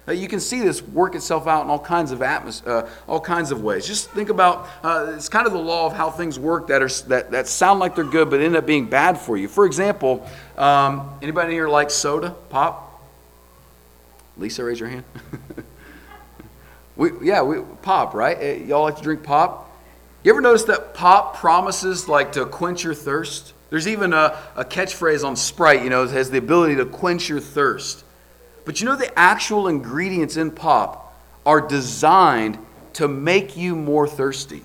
Now, 0.07 0.13
you 0.13 0.27
can 0.27 0.39
see 0.39 0.61
this 0.61 0.81
work 0.83 1.15
itself 1.15 1.47
out 1.47 1.63
in 1.63 1.69
all 1.69 1.79
kinds 1.79 2.11
of 2.11 2.19
atmos- 2.19 2.65
uh, 2.67 2.87
all 3.07 3.19
kinds 3.19 3.51
of 3.51 3.61
ways. 3.63 3.87
Just 3.87 4.11
think 4.11 4.29
about 4.29 4.67
uh, 4.83 5.13
it's 5.15 5.29
kind 5.29 5.47
of 5.47 5.53
the 5.53 5.59
law 5.59 5.87
of 5.87 5.93
how 5.93 6.11
things 6.11 6.37
work 6.37 6.67
that 6.67 6.81
are 6.83 6.89
that, 7.07 7.31
that 7.31 7.47
sound 7.47 7.79
like 7.79 7.95
they're 7.95 8.03
good 8.03 8.29
but 8.29 8.39
end 8.39 8.55
up 8.55 8.65
being 8.65 8.85
bad 8.85 9.19
for 9.19 9.35
you. 9.35 9.47
For 9.47 9.65
example, 9.65 10.27
um, 10.57 11.17
anybody 11.21 11.53
here 11.53 11.67
like 11.67 11.89
soda, 11.89 12.35
pop? 12.49 12.83
Lisa, 14.37 14.63
raise 14.63 14.79
your 14.79 14.89
hand. 14.89 15.05
We, 16.95 17.11
yeah, 17.21 17.41
we, 17.41 17.59
pop, 17.81 18.13
right? 18.13 18.37
Eh, 18.39 18.55
y'all 18.65 18.83
like 18.83 18.95
to 18.97 19.03
drink 19.03 19.23
pop? 19.23 19.69
You 20.23 20.31
ever 20.31 20.41
notice 20.41 20.63
that 20.63 20.93
pop 20.93 21.35
promises 21.35 22.07
like 22.07 22.31
to 22.33 22.45
quench 22.45 22.83
your 22.83 22.93
thirst? 22.93 23.53
There's 23.69 23.87
even 23.87 24.13
a, 24.13 24.37
a 24.55 24.63
catchphrase 24.63 25.25
on 25.25 25.35
Sprite, 25.35 25.83
you 25.83 25.89
know, 25.89 26.03
it 26.03 26.11
has 26.11 26.29
the 26.29 26.37
ability 26.37 26.75
to 26.77 26.85
quench 26.85 27.27
your 27.27 27.41
thirst. 27.41 28.04
But 28.65 28.81
you 28.81 28.85
know, 28.87 28.95
the 28.95 29.17
actual 29.17 29.67
ingredients 29.67 30.37
in 30.37 30.51
pop 30.51 31.15
are 31.45 31.61
designed 31.61 32.57
to 32.93 33.07
make 33.07 33.55
you 33.55 33.75
more 33.75 34.07
thirsty. 34.07 34.63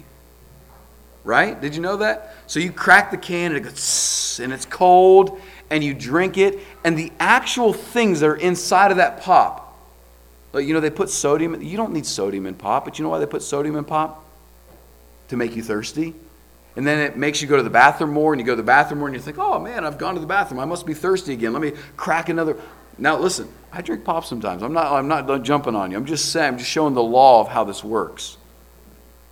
Right? 1.23 1.61
Did 1.61 1.75
you 1.75 1.83
know 1.83 1.99
that? 1.99 2.35
So 2.47 2.61
you 2.61 2.73
crack 2.73 3.11
the 3.11 3.19
can 3.19 3.53
and 3.55 3.59
it 3.59 3.69
goes, 3.69 4.41
and 4.43 4.53
it's 4.53 4.65
cold, 4.65 5.41
and 5.69 5.85
you 5.85 5.95
drink 5.95 6.39
it, 6.39 6.59
and 6.83 6.99
the 6.99 7.13
actual 7.21 7.73
things 7.73 8.21
that 8.21 8.27
are 8.27 8.37
inside 8.37 8.91
of 8.91 8.97
that 8.97 9.21
pop 9.21 9.71
but 10.53 10.65
you 10.65 10.75
know, 10.75 10.81
they 10.81 10.91
put 10.91 11.11
sodium, 11.11 11.61
you 11.63 11.77
don't 11.77 11.93
need 11.93 12.07
sodium 12.07 12.47
in 12.47 12.55
pop, 12.55 12.85
but 12.85 12.99
you 12.99 13.05
know 13.05 13.09
why 13.09 13.19
they 13.19 13.27
put 13.27 13.43
sodium 13.43 13.77
in 13.77 13.85
pop? 13.85 14.25
To 15.29 15.37
make 15.37 15.55
you 15.55 15.63
thirsty. 15.63 16.15
And 16.77 16.87
then 16.87 16.99
it 16.99 17.17
makes 17.17 17.41
you 17.41 17.49
go 17.49 17.57
to 17.57 17.63
the 17.63 17.71
bathroom 17.71 18.13
more, 18.13 18.33
and 18.33 18.41
you 18.41 18.47
go 18.47 18.53
to 18.53 18.57
the 18.57 18.63
bathroom 18.63 19.01
more, 19.01 19.09
and 19.09 19.15
you 19.15 19.23
think, 19.23 19.39
oh 19.39 19.59
man, 19.59 19.85
I've 19.85 19.99
gone 19.99 20.15
to 20.15 20.21
the 20.21 20.27
bathroom. 20.27 20.61
I 20.61 20.65
must 20.65 20.87
be 20.87 20.95
thirsty 20.95 21.33
again. 21.33 21.53
Let 21.53 21.63
me 21.63 21.73
crack 21.97 22.29
another. 22.29 22.57
Now, 22.99 23.19
listen, 23.19 23.49
I 23.73 23.83
drink 23.83 24.05
pop 24.05 24.25
sometimes. 24.25 24.63
I'm 24.63 24.73
not, 24.73 24.93
I'm 24.93 25.09
not 25.09 25.43
jumping 25.43 25.77
on 25.77 25.91
you. 25.91 25.97
I'm 25.97 26.07
just 26.07 26.33
saying, 26.33 26.55
I'm 26.55 26.59
just 26.59 26.71
showing 26.71 26.95
the 26.95 27.03
law 27.03 27.41
of 27.41 27.49
how 27.49 27.65
this 27.65 27.85
works. 27.85 28.37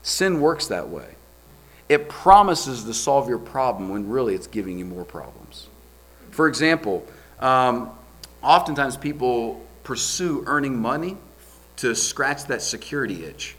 Sin 0.03 0.41
works 0.41 0.69
that 0.69 0.89
way. 0.89 1.17
It 1.89 2.09
promises 2.09 2.85
to 2.85 2.95
solve 2.95 3.29
your 3.29 3.39
problem 3.39 3.89
when 3.89 4.09
really 4.09 4.35
it's 4.35 4.47
giving 4.47 4.79
you 4.79 4.85
more 4.85 5.05
problems. 5.05 5.69
For 6.31 6.47
example, 6.47 7.05
um, 7.41 7.91
oftentimes 8.43 8.97
people 8.97 9.61
pursue 9.83 10.45
earning 10.47 10.79
money 10.79 11.17
to 11.77 11.95
scratch 11.95 12.45
that 12.45 12.63
security 12.63 13.25
itch. 13.25 13.57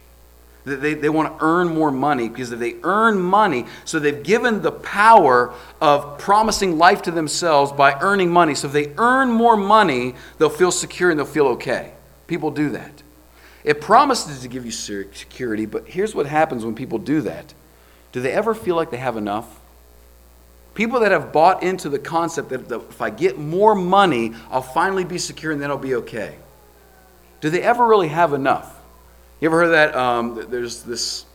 They, 0.66 0.94
they 0.94 1.10
want 1.10 1.40
to 1.40 1.46
earn 1.46 1.70
more 1.70 1.92
money 1.92 2.30
because 2.30 2.52
if 2.52 2.60
they 2.60 2.76
earn 2.84 3.20
money, 3.20 3.66
so 3.86 3.98
they've 3.98 4.22
given 4.22 4.62
the 4.62 4.72
power 4.72 5.54
of 5.82 6.18
promising 6.20 6.78
life 6.78 7.02
to 7.04 7.12
themselves 7.12 7.72
by 7.72 7.98
earning 8.02 8.30
money. 8.30 8.56
So 8.56 8.68
if 8.68 8.74
they 8.74 8.94
earn 8.98 9.32
more 9.32 9.56
money, 9.56 10.16
they'll 10.38 10.50
feel 10.50 10.72
secure 10.72 11.10
and 11.10 11.20
they'll 11.20 11.26
feel 11.26 11.48
okay. 11.48 11.94
People 12.28 12.52
do 12.52 12.70
that. 12.72 13.04
It 13.64 13.82
promises 13.82 14.42
to 14.42 14.48
give 14.48 14.66
you 14.66 14.72
security, 14.72 15.66
but 15.66 15.88
here's 15.88 16.14
what 16.14 16.26
happens 16.26 16.64
when 16.64 16.76
people 16.76 17.00
do 17.00 17.22
that. 17.22 17.54
Do 18.12 18.22
they 18.22 18.32
ever 18.32 18.54
feel 18.54 18.76
like 18.76 18.92
they 18.92 18.98
have 18.98 19.18
enough? 19.18 19.60
People 20.74 21.02
that 21.02 21.12
have 21.12 21.34
bought 21.34 21.64
into 21.64 21.90
the 21.90 22.00
concept 22.00 22.50
that 22.50 22.72
if 22.72 23.02
I 23.02 23.10
get 23.10 23.38
more 23.38 23.76
money, 23.76 24.34
I'll 24.50 24.62
finally 24.62 25.04
be 25.04 25.18
secure 25.18 25.52
and 25.52 25.62
then 25.62 25.72
I'll 25.72 25.78
be 25.78 25.96
okay. 25.96 26.36
Do 27.42 27.50
they 27.50 27.62
ever 27.62 27.86
really 27.86 28.08
have 28.10 28.34
enough? 28.34 28.79
You 29.40 29.48
ever 29.48 29.62
heard 29.62 29.70
that? 29.70 29.96
Um, 29.96 30.46
there's 30.50 30.84
this, 30.84 31.26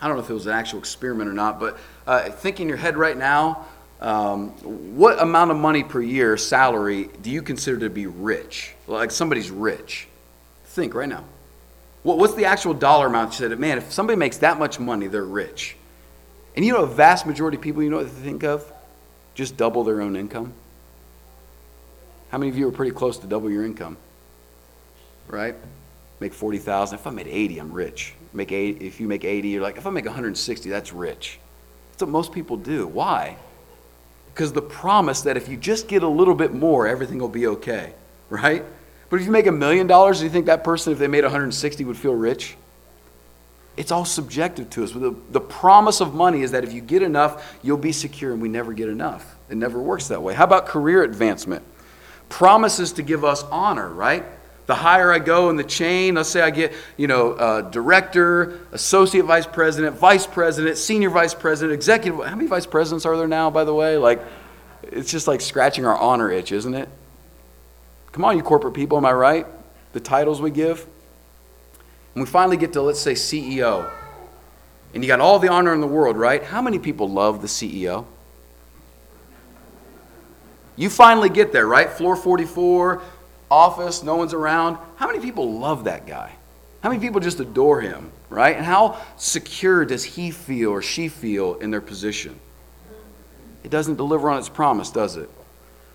I 0.00 0.06
don't 0.06 0.16
know 0.16 0.22
if 0.22 0.30
it 0.30 0.34
was 0.34 0.46
an 0.46 0.52
actual 0.52 0.78
experiment 0.78 1.30
or 1.30 1.32
not, 1.32 1.58
but 1.58 1.78
uh, 2.06 2.28
think 2.28 2.60
in 2.60 2.68
your 2.68 2.76
head 2.76 2.96
right 2.96 3.16
now 3.16 3.66
um, 4.00 4.50
what 4.96 5.20
amount 5.20 5.50
of 5.50 5.58
money 5.58 5.84
per 5.84 6.00
year, 6.00 6.36
salary, 6.36 7.10
do 7.20 7.30
you 7.30 7.42
consider 7.42 7.78
to 7.80 7.90
be 7.90 8.06
rich? 8.06 8.74
Like 8.86 9.10
somebody's 9.10 9.50
rich. 9.50 10.08
Think 10.64 10.94
right 10.94 11.08
now. 11.08 11.24
What, 12.02 12.18
what's 12.18 12.34
the 12.34 12.46
actual 12.46 12.72
dollar 12.72 13.06
amount? 13.06 13.32
You 13.32 13.48
said, 13.48 13.58
man, 13.58 13.76
if 13.76 13.92
somebody 13.92 14.16
makes 14.16 14.38
that 14.38 14.58
much 14.58 14.80
money, 14.80 15.06
they're 15.06 15.22
rich. 15.22 15.76
And 16.56 16.64
you 16.64 16.72
know, 16.72 16.82
a 16.82 16.86
vast 16.86 17.26
majority 17.26 17.56
of 17.56 17.62
people, 17.62 17.82
you 17.82 17.90
know 17.90 17.98
what 17.98 18.06
they 18.06 18.22
think 18.22 18.42
of? 18.42 18.70
Just 19.34 19.56
double 19.56 19.84
their 19.84 20.00
own 20.00 20.16
income. 20.16 20.54
How 22.30 22.38
many 22.38 22.48
of 22.48 22.56
you 22.56 22.68
are 22.68 22.72
pretty 22.72 22.92
close 22.92 23.18
to 23.18 23.26
double 23.26 23.50
your 23.50 23.64
income? 23.64 23.98
Right? 25.28 25.54
Make 26.20 26.34
40,000. 26.34 26.98
If 26.98 27.06
I 27.06 27.10
made 27.10 27.26
80, 27.26 27.58
I'm 27.58 27.72
rich. 27.72 28.14
Make 28.32 28.52
80, 28.52 28.86
if 28.86 29.00
you 29.00 29.08
make 29.08 29.24
80, 29.24 29.48
you're 29.48 29.62
like, 29.62 29.76
if 29.76 29.86
I 29.86 29.90
make 29.90 30.04
160, 30.04 30.68
that's 30.68 30.92
rich. 30.92 31.38
That's 31.92 32.02
what 32.02 32.10
most 32.10 32.32
people 32.32 32.56
do. 32.56 32.86
Why? 32.86 33.36
Because 34.32 34.52
the 34.52 34.62
promise 34.62 35.22
that 35.22 35.36
if 35.36 35.48
you 35.48 35.56
just 35.56 35.88
get 35.88 36.02
a 36.02 36.08
little 36.08 36.34
bit 36.34 36.54
more, 36.54 36.86
everything 36.86 37.18
will 37.18 37.28
be 37.28 37.46
okay, 37.46 37.92
right? 38.28 38.64
But 39.08 39.18
if 39.18 39.26
you 39.26 39.32
make 39.32 39.46
a 39.46 39.52
million 39.52 39.86
dollars, 39.86 40.18
do 40.18 40.24
you 40.24 40.30
think 40.30 40.46
that 40.46 40.62
person, 40.62 40.92
if 40.92 40.98
they 40.98 41.08
made 41.08 41.24
160, 41.24 41.84
would 41.84 41.96
feel 41.96 42.14
rich? 42.14 42.56
It's 43.76 43.90
all 43.90 44.04
subjective 44.04 44.70
to 44.70 44.84
us. 44.84 44.92
The, 44.92 45.16
the 45.30 45.40
promise 45.40 46.00
of 46.00 46.14
money 46.14 46.42
is 46.42 46.52
that 46.52 46.64
if 46.64 46.72
you 46.72 46.80
get 46.80 47.02
enough, 47.02 47.56
you'll 47.62 47.78
be 47.78 47.92
secure, 47.92 48.32
and 48.32 48.40
we 48.40 48.48
never 48.48 48.72
get 48.72 48.88
enough. 48.88 49.36
It 49.48 49.56
never 49.56 49.80
works 49.80 50.08
that 50.08 50.22
way. 50.22 50.34
How 50.34 50.44
about 50.44 50.66
career 50.66 51.02
advancement? 51.02 51.64
Promises 52.28 52.92
to 52.92 53.02
give 53.02 53.24
us 53.24 53.42
honor, 53.44 53.88
right? 53.88 54.24
The 54.70 54.76
higher 54.76 55.12
I 55.12 55.18
go 55.18 55.50
in 55.50 55.56
the 55.56 55.64
chain, 55.64 56.14
let's 56.14 56.28
say 56.28 56.42
I 56.42 56.50
get, 56.50 56.72
you 56.96 57.08
know, 57.08 57.32
uh, 57.32 57.62
director, 57.62 58.60
associate 58.70 59.24
vice 59.24 59.44
president, 59.44 59.96
vice 59.98 60.28
president, 60.28 60.78
senior 60.78 61.10
vice 61.10 61.34
president, 61.34 61.74
executive. 61.74 62.24
How 62.24 62.36
many 62.36 62.46
vice 62.46 62.66
presidents 62.66 63.04
are 63.04 63.16
there 63.16 63.26
now, 63.26 63.50
by 63.50 63.64
the 63.64 63.74
way? 63.74 63.96
Like, 63.96 64.22
it's 64.84 65.10
just 65.10 65.26
like 65.26 65.40
scratching 65.40 65.84
our 65.86 65.96
honor 65.96 66.30
itch, 66.30 66.52
isn't 66.52 66.72
it? 66.72 66.88
Come 68.12 68.24
on, 68.24 68.36
you 68.36 68.44
corporate 68.44 68.74
people, 68.74 68.96
am 68.96 69.04
I 69.04 69.12
right? 69.12 69.44
The 69.92 69.98
titles 69.98 70.40
we 70.40 70.52
give. 70.52 70.86
And 72.14 72.22
we 72.22 72.30
finally 72.30 72.56
get 72.56 72.72
to, 72.74 72.82
let's 72.82 73.00
say, 73.00 73.14
CEO. 73.14 73.90
And 74.94 75.02
you 75.02 75.08
got 75.08 75.18
all 75.18 75.40
the 75.40 75.48
honor 75.48 75.74
in 75.74 75.80
the 75.80 75.88
world, 75.88 76.16
right? 76.16 76.44
How 76.44 76.62
many 76.62 76.78
people 76.78 77.10
love 77.10 77.42
the 77.42 77.48
CEO? 77.48 78.06
You 80.76 80.88
finally 80.88 81.28
get 81.28 81.50
there, 81.50 81.66
right? 81.66 81.90
Floor 81.90 82.14
44, 82.14 83.02
office, 83.50 84.02
no 84.02 84.16
one's 84.16 84.34
around. 84.34 84.78
How 84.96 85.06
many 85.06 85.20
people 85.20 85.58
love 85.58 85.84
that 85.84 86.06
guy? 86.06 86.32
How 86.82 86.88
many 86.88 87.00
people 87.00 87.20
just 87.20 87.40
adore 87.40 87.80
him, 87.80 88.10
right? 88.30 88.56
And 88.56 88.64
how 88.64 89.00
secure 89.16 89.84
does 89.84 90.04
he 90.04 90.30
feel 90.30 90.70
or 90.70 90.80
she 90.80 91.08
feel 91.08 91.56
in 91.56 91.70
their 91.70 91.80
position? 91.80 92.38
It 93.62 93.70
doesn't 93.70 93.96
deliver 93.96 94.30
on 94.30 94.38
its 94.38 94.48
promise, 94.48 94.90
does 94.90 95.16
it? 95.16 95.28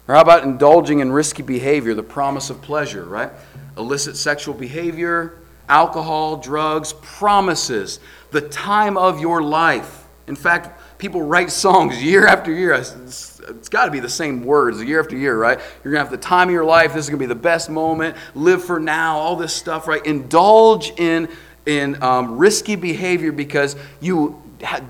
Or 0.07 0.15
how 0.15 0.21
about 0.21 0.43
indulging 0.43 0.99
in 0.99 1.11
risky 1.11 1.41
behavior, 1.41 1.95
the 1.95 2.03
promise 2.03 2.51
of 2.51 2.61
pleasure, 2.61 3.05
right? 3.05 3.31
Illicit 3.77 4.15
sexual 4.15 4.53
behavior, 4.53 5.39
alcohol, 5.67 6.37
drugs, 6.37 6.93
promises, 7.01 7.99
the 8.29 8.41
time 8.41 8.97
of 8.97 9.19
your 9.19 9.41
life. 9.41 10.05
In 10.27 10.35
fact, 10.35 10.79
people 11.05 11.21
write 11.21 11.51
songs 11.51 12.01
year 12.01 12.25
after 12.25 12.51
year. 12.51 12.73
It's, 12.73 13.39
it's 13.47 13.69
got 13.69 13.85
to 13.85 13.91
be 13.91 13.99
the 13.99 14.09
same 14.09 14.43
words 14.43 14.83
year 14.83 14.99
after 14.99 15.15
year, 15.15 15.37
right? 15.37 15.59
You're 15.83 15.93
going 15.93 16.03
to 16.03 16.09
have 16.09 16.09
the 16.09 16.17
time 16.17 16.47
of 16.47 16.51
your 16.51 16.65
life. 16.65 16.95
This 16.95 17.05
is 17.05 17.09
going 17.11 17.19
to 17.19 17.27
be 17.27 17.31
the 17.31 17.39
best 17.39 17.69
moment. 17.69 18.17
Live 18.33 18.63
for 18.63 18.79
now, 18.79 19.17
all 19.17 19.35
this 19.35 19.53
stuff, 19.53 19.87
right? 19.87 20.03
Indulge 20.03 20.93
in, 20.97 21.29
in 21.67 22.01
um, 22.01 22.39
risky 22.39 22.75
behavior 22.75 23.31
because 23.31 23.75
you 24.01 24.41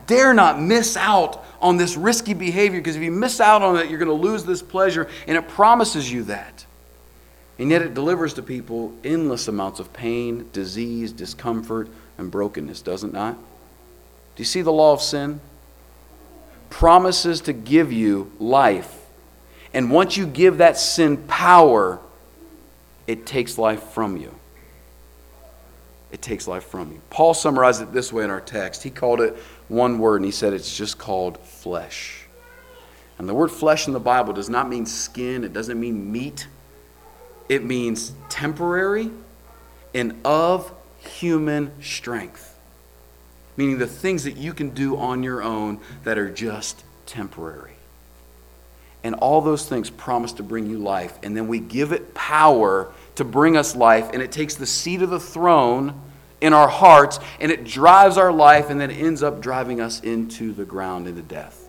dare 0.07 0.33
not 0.33 0.61
miss 0.61 0.95
out 0.95 1.43
on 1.59 1.75
this 1.75 1.97
risky 1.97 2.33
behavior 2.33 2.79
because 2.79 2.95
if 2.95 3.01
you 3.01 3.11
miss 3.11 3.41
out 3.41 3.61
on 3.61 3.75
it, 3.75 3.89
you're 3.89 3.99
going 3.99 4.07
to 4.07 4.13
lose 4.13 4.45
this 4.45 4.61
pleasure, 4.61 5.09
and 5.27 5.35
it 5.35 5.49
promises 5.49 6.09
you 6.09 6.23
that. 6.23 6.65
And 7.59 7.69
yet 7.69 7.81
it 7.81 7.93
delivers 7.93 8.35
to 8.35 8.41
people 8.41 8.93
endless 9.03 9.49
amounts 9.49 9.81
of 9.81 9.91
pain, 9.91 10.47
disease, 10.53 11.11
discomfort, 11.11 11.89
and 12.17 12.31
brokenness, 12.31 12.81
does 12.81 13.03
it 13.03 13.11
not? 13.11 13.33
Do 13.33 14.41
you 14.41 14.45
see 14.45 14.61
the 14.61 14.71
law 14.71 14.93
of 14.93 15.01
sin? 15.01 15.41
Promises 16.69 17.41
to 17.41 17.53
give 17.53 17.91
you 17.91 18.31
life. 18.39 19.05
And 19.73 19.91
once 19.91 20.15
you 20.17 20.25
give 20.25 20.59
that 20.59 20.77
sin 20.77 21.17
power, 21.27 21.99
it 23.07 23.25
takes 23.25 23.57
life 23.57 23.83
from 23.83 24.17
you. 24.17 24.33
It 26.11 26.21
takes 26.21 26.47
life 26.47 26.65
from 26.65 26.91
you. 26.91 27.01
Paul 27.09 27.33
summarized 27.33 27.81
it 27.81 27.91
this 27.91 28.13
way 28.13 28.23
in 28.23 28.29
our 28.29 28.41
text. 28.41 28.83
He 28.83 28.89
called 28.89 29.19
it 29.19 29.35
one 29.67 29.99
word, 29.99 30.17
and 30.17 30.25
he 30.25 30.31
said 30.31 30.53
it's 30.53 30.75
just 30.75 30.97
called 30.97 31.37
flesh. 31.39 32.25
And 33.17 33.27
the 33.27 33.33
word 33.33 33.49
flesh 33.49 33.87
in 33.87 33.93
the 33.93 33.99
Bible 33.99 34.33
does 34.33 34.49
not 34.49 34.69
mean 34.69 34.85
skin, 34.85 35.43
it 35.43 35.53
doesn't 35.53 35.79
mean 35.79 36.11
meat. 36.11 36.47
It 37.47 37.63
means 37.63 38.13
temporary 38.27 39.11
and 39.93 40.19
of 40.25 40.73
human 40.99 41.71
strength 41.81 42.44
meaning 43.57 43.77
the 43.77 43.87
things 43.87 44.23
that 44.23 44.37
you 44.37 44.53
can 44.53 44.69
do 44.69 44.97
on 44.97 45.23
your 45.23 45.41
own 45.41 45.79
that 46.03 46.17
are 46.17 46.29
just 46.29 46.83
temporary. 47.05 47.73
And 49.03 49.15
all 49.15 49.41
those 49.41 49.67
things 49.69 49.89
promise 49.89 50.33
to 50.33 50.43
bring 50.43 50.67
you 50.69 50.79
life. 50.79 51.17
And 51.21 51.37
then 51.37 51.47
we 51.47 51.59
give 51.59 51.91
it 51.91 52.13
power 52.15 52.91
to 53.15 53.23
bring 53.23 53.55
us 53.55 53.75
life, 53.75 54.09
and 54.13 54.21
it 54.21 54.31
takes 54.31 54.55
the 54.55 54.65
seat 54.65 55.01
of 55.01 55.09
the 55.09 55.19
throne 55.19 55.99
in 56.41 56.53
our 56.53 56.67
hearts, 56.67 57.19
and 57.39 57.51
it 57.51 57.63
drives 57.63 58.17
our 58.17 58.31
life, 58.31 58.69
and 58.69 58.81
then 58.81 58.91
it 58.91 58.95
ends 58.95 59.23
up 59.23 59.41
driving 59.41 59.79
us 59.79 60.01
into 60.01 60.51
the 60.51 60.65
ground, 60.65 61.07
into 61.07 61.21
death. 61.21 61.67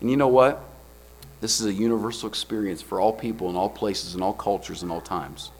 And 0.00 0.10
you 0.10 0.16
know 0.16 0.28
what? 0.28 0.62
This 1.40 1.60
is 1.60 1.66
a 1.66 1.72
universal 1.72 2.28
experience 2.28 2.82
for 2.82 3.00
all 3.00 3.12
people 3.12 3.48
in 3.48 3.56
all 3.56 3.70
places, 3.70 4.14
in 4.14 4.22
all 4.22 4.34
cultures, 4.34 4.82
in 4.82 4.90
all 4.90 5.00
times. 5.00 5.50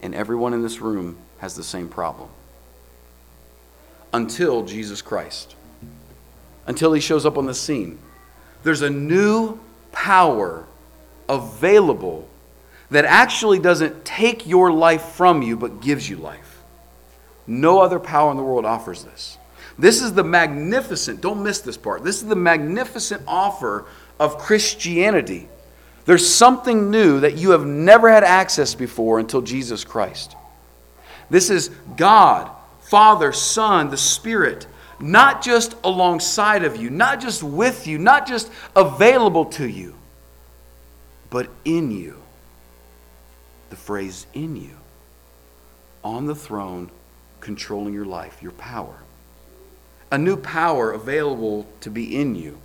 And 0.00 0.14
everyone 0.14 0.54
in 0.54 0.62
this 0.62 0.80
room 0.80 1.18
has 1.38 1.54
the 1.54 1.64
same 1.64 1.88
problem 1.88 2.28
until 4.12 4.64
Jesus 4.64 5.02
Christ, 5.02 5.54
until 6.66 6.92
he 6.92 7.00
shows 7.00 7.26
up 7.26 7.38
on 7.38 7.46
the 7.46 7.54
scene. 7.54 7.98
There's 8.62 8.82
a 8.82 8.90
new 8.90 9.58
power 9.92 10.66
available 11.28 12.28
that 12.90 13.04
actually 13.04 13.58
doesn't 13.58 14.04
take 14.04 14.46
your 14.46 14.72
life 14.72 15.02
from 15.02 15.42
you, 15.42 15.56
but 15.56 15.80
gives 15.80 16.08
you 16.08 16.16
life. 16.16 16.62
No 17.46 17.80
other 17.80 17.98
power 17.98 18.30
in 18.30 18.36
the 18.36 18.42
world 18.42 18.64
offers 18.64 19.04
this. 19.04 19.38
This 19.78 20.02
is 20.02 20.12
the 20.12 20.24
magnificent, 20.24 21.20
don't 21.20 21.42
miss 21.42 21.60
this 21.60 21.76
part. 21.76 22.02
This 22.02 22.22
is 22.22 22.28
the 22.28 22.36
magnificent 22.36 23.22
offer 23.26 23.86
of 24.18 24.38
Christianity. 24.38 25.48
There's 26.04 26.26
something 26.26 26.90
new 26.90 27.20
that 27.20 27.36
you 27.36 27.50
have 27.50 27.66
never 27.66 28.10
had 28.10 28.24
access 28.24 28.74
before 28.74 29.18
until 29.18 29.42
Jesus 29.42 29.84
Christ. 29.84 30.34
This 31.30 31.50
is 31.50 31.70
God 31.96 32.50
Father, 32.88 33.32
Son, 33.34 33.90
the 33.90 33.98
Spirit, 33.98 34.66
not 34.98 35.42
just 35.42 35.74
alongside 35.84 36.64
of 36.64 36.76
you, 36.78 36.88
not 36.88 37.20
just 37.20 37.42
with 37.42 37.86
you, 37.86 37.98
not 37.98 38.26
just 38.26 38.50
available 38.74 39.44
to 39.44 39.68
you, 39.68 39.94
but 41.28 41.50
in 41.66 41.90
you. 41.90 42.22
The 43.68 43.76
phrase 43.76 44.26
in 44.32 44.56
you. 44.56 44.78
On 46.02 46.24
the 46.24 46.34
throne, 46.34 46.90
controlling 47.40 47.92
your 47.92 48.06
life, 48.06 48.42
your 48.42 48.52
power. 48.52 49.02
A 50.10 50.16
new 50.16 50.38
power 50.38 50.90
available 50.90 51.66
to 51.82 51.90
be 51.90 52.18
in 52.18 52.34
you. 52.34 52.58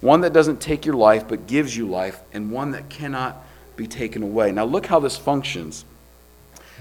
One 0.00 0.22
that 0.22 0.32
doesn't 0.32 0.60
take 0.60 0.86
your 0.86 0.96
life 0.96 1.28
but 1.28 1.46
gives 1.46 1.76
you 1.76 1.86
life, 1.86 2.20
and 2.32 2.50
one 2.50 2.72
that 2.72 2.88
cannot 2.88 3.44
be 3.76 3.86
taken 3.86 4.24
away. 4.24 4.50
Now, 4.50 4.64
look 4.64 4.86
how 4.86 4.98
this 4.98 5.16
functions. 5.16 5.84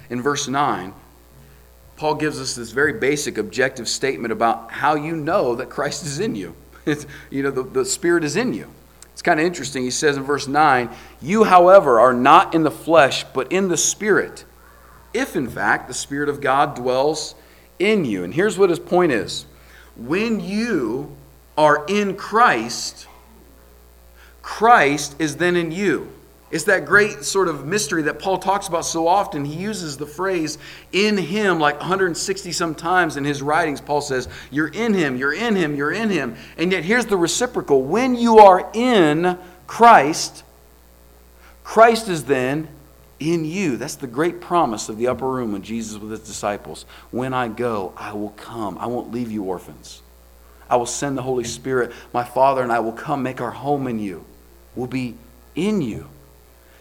In 0.09 0.19
verse 0.19 0.47
9, 0.47 0.95
Paul 1.97 2.15
gives 2.15 2.39
us 2.39 2.55
this 2.55 2.71
very 2.71 2.93
basic 2.93 3.37
objective 3.37 3.89
statement 3.89 4.31
about 4.31 4.71
how 4.71 4.95
you 4.95 5.15
know 5.15 5.55
that 5.55 5.69
Christ 5.69 6.05
is 6.05 6.19
in 6.19 6.35
you. 6.35 6.55
You 7.29 7.43
know, 7.43 7.51
the, 7.51 7.63
the 7.63 7.83
Spirit 7.83 8.23
is 8.23 8.37
in 8.37 8.53
you. 8.53 8.69
It's 9.11 9.21
kind 9.21 9.41
of 9.41 9.45
interesting. 9.45 9.83
He 9.83 9.91
says 9.91 10.15
in 10.15 10.23
verse 10.23 10.47
9, 10.47 10.89
You, 11.21 11.43
however, 11.43 11.99
are 11.99 12.13
not 12.13 12.55
in 12.55 12.63
the 12.63 12.71
flesh, 12.71 13.25
but 13.33 13.51
in 13.51 13.67
the 13.67 13.75
Spirit, 13.75 14.45
if 15.13 15.35
in 15.35 15.49
fact 15.49 15.89
the 15.89 15.93
Spirit 15.93 16.29
of 16.29 16.39
God 16.39 16.75
dwells 16.75 17.35
in 17.77 18.05
you. 18.05 18.23
And 18.23 18.33
here's 18.33 18.57
what 18.57 18.69
his 18.69 18.79
point 18.79 19.11
is 19.11 19.45
when 19.97 20.39
you 20.39 21.17
are 21.57 21.83
in 21.89 22.15
Christ, 22.15 23.07
Christ 24.41 25.15
is 25.19 25.37
then 25.37 25.57
in 25.57 25.73
you. 25.73 26.13
It's 26.49 26.63
that 26.65 26.85
great 26.85 27.25
sort 27.25 27.49
of 27.49 27.65
mystery 27.65 28.03
that 28.03 28.19
Paul 28.19 28.37
talks 28.37 28.69
about 28.69 28.85
so 28.85 29.07
often. 29.07 29.43
He 29.43 29.55
uses 29.55 29.97
the 29.97 30.05
phrase 30.05 30.57
in 30.93 31.17
him 31.17 31.59
like 31.59 31.77
160 31.79 32.51
some 32.53 32.73
times 32.73 33.17
in 33.17 33.25
his 33.25 33.41
writings. 33.41 33.81
Paul 33.81 33.99
says, 33.99 34.29
You're 34.49 34.69
in 34.69 34.93
him, 34.93 35.17
you're 35.17 35.33
in 35.33 35.55
him, 35.57 35.75
you're 35.75 35.91
in 35.91 36.09
him. 36.09 36.37
And 36.57 36.71
yet 36.71 36.85
here's 36.85 37.05
the 37.05 37.17
reciprocal 37.17 37.83
when 37.83 38.15
you 38.15 38.39
are 38.39 38.69
in 38.73 39.37
Christ, 39.67 40.43
Christ 41.65 42.07
is 42.07 42.23
then 42.23 42.69
in 43.19 43.43
you. 43.43 43.75
That's 43.75 43.95
the 43.95 44.07
great 44.07 44.39
promise 44.39 44.87
of 44.87 44.97
the 44.97 45.07
upper 45.07 45.27
room 45.29 45.51
when 45.51 45.63
Jesus 45.63 45.97
with 45.97 46.11
his 46.11 46.21
disciples. 46.21 46.85
When 47.11 47.33
I 47.33 47.49
go, 47.49 47.91
I 47.97 48.13
will 48.13 48.29
come. 48.37 48.77
I 48.77 48.85
won't 48.85 49.11
leave 49.11 49.29
you 49.31 49.43
orphans. 49.43 50.01
I 50.69 50.77
will 50.77 50.85
send 50.85 51.17
the 51.17 51.23
Holy 51.23 51.43
Spirit. 51.43 51.91
My 52.13 52.23
Father 52.23 52.61
and 52.61 52.71
I 52.71 52.79
will 52.79 52.93
come 52.93 53.21
make 53.21 53.41
our 53.41 53.51
home 53.51 53.87
in 53.87 53.99
you. 53.99 54.23
We'll 54.75 54.87
be 54.87 55.15
in 55.55 55.81
you. 55.81 56.07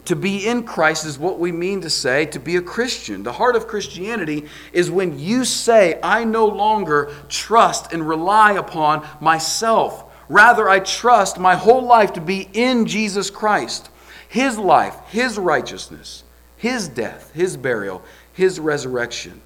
To 0.06 0.16
be 0.16 0.46
in 0.46 0.62
Christ 0.62 1.04
is 1.04 1.18
what 1.18 1.38
we 1.38 1.50
mean 1.50 1.80
to 1.80 1.90
say 1.90 2.26
to 2.26 2.38
be 2.38 2.56
a 2.56 2.62
Christian. 2.62 3.24
The 3.24 3.32
heart 3.32 3.56
of 3.56 3.66
Christianity 3.66 4.46
is 4.72 4.90
when 4.90 5.18
you 5.18 5.44
say, 5.44 5.98
I 6.02 6.22
no 6.24 6.46
longer 6.46 7.12
trust 7.28 7.92
and 7.92 8.08
rely 8.08 8.52
upon 8.52 9.06
myself. 9.20 10.04
Rather, 10.28 10.68
I 10.68 10.80
trust 10.80 11.38
my 11.38 11.56
whole 11.56 11.82
life 11.82 12.12
to 12.14 12.20
be 12.20 12.48
in 12.52 12.86
Jesus 12.86 13.30
Christ. 13.30 13.90
His 14.28 14.58
life, 14.58 14.96
His 15.08 15.38
righteousness, 15.38 16.22
His 16.56 16.88
death, 16.88 17.32
His 17.34 17.56
burial, 17.56 18.02
His 18.32 18.60
resurrection. 18.60 19.40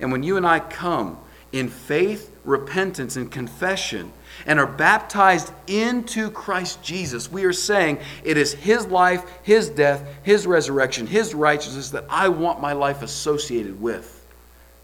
And 0.00 0.12
when 0.12 0.22
you 0.22 0.36
and 0.36 0.46
I 0.46 0.60
come 0.60 1.18
in 1.52 1.68
faith, 1.68 2.34
repentance, 2.44 3.16
and 3.16 3.30
confession, 3.30 4.12
and 4.46 4.60
are 4.60 4.66
baptized 4.66 5.52
into 5.66 6.30
Christ 6.30 6.82
Jesus, 6.82 7.30
we 7.30 7.44
are 7.44 7.52
saying 7.52 7.98
it 8.24 8.36
is 8.36 8.52
His 8.52 8.86
life, 8.86 9.24
His 9.42 9.68
death, 9.68 10.06
His 10.22 10.46
resurrection, 10.46 11.06
His 11.06 11.34
righteousness 11.34 11.90
that 11.90 12.04
I 12.08 12.28
want 12.28 12.60
my 12.60 12.72
life 12.72 13.02
associated 13.02 13.80
with. 13.80 14.26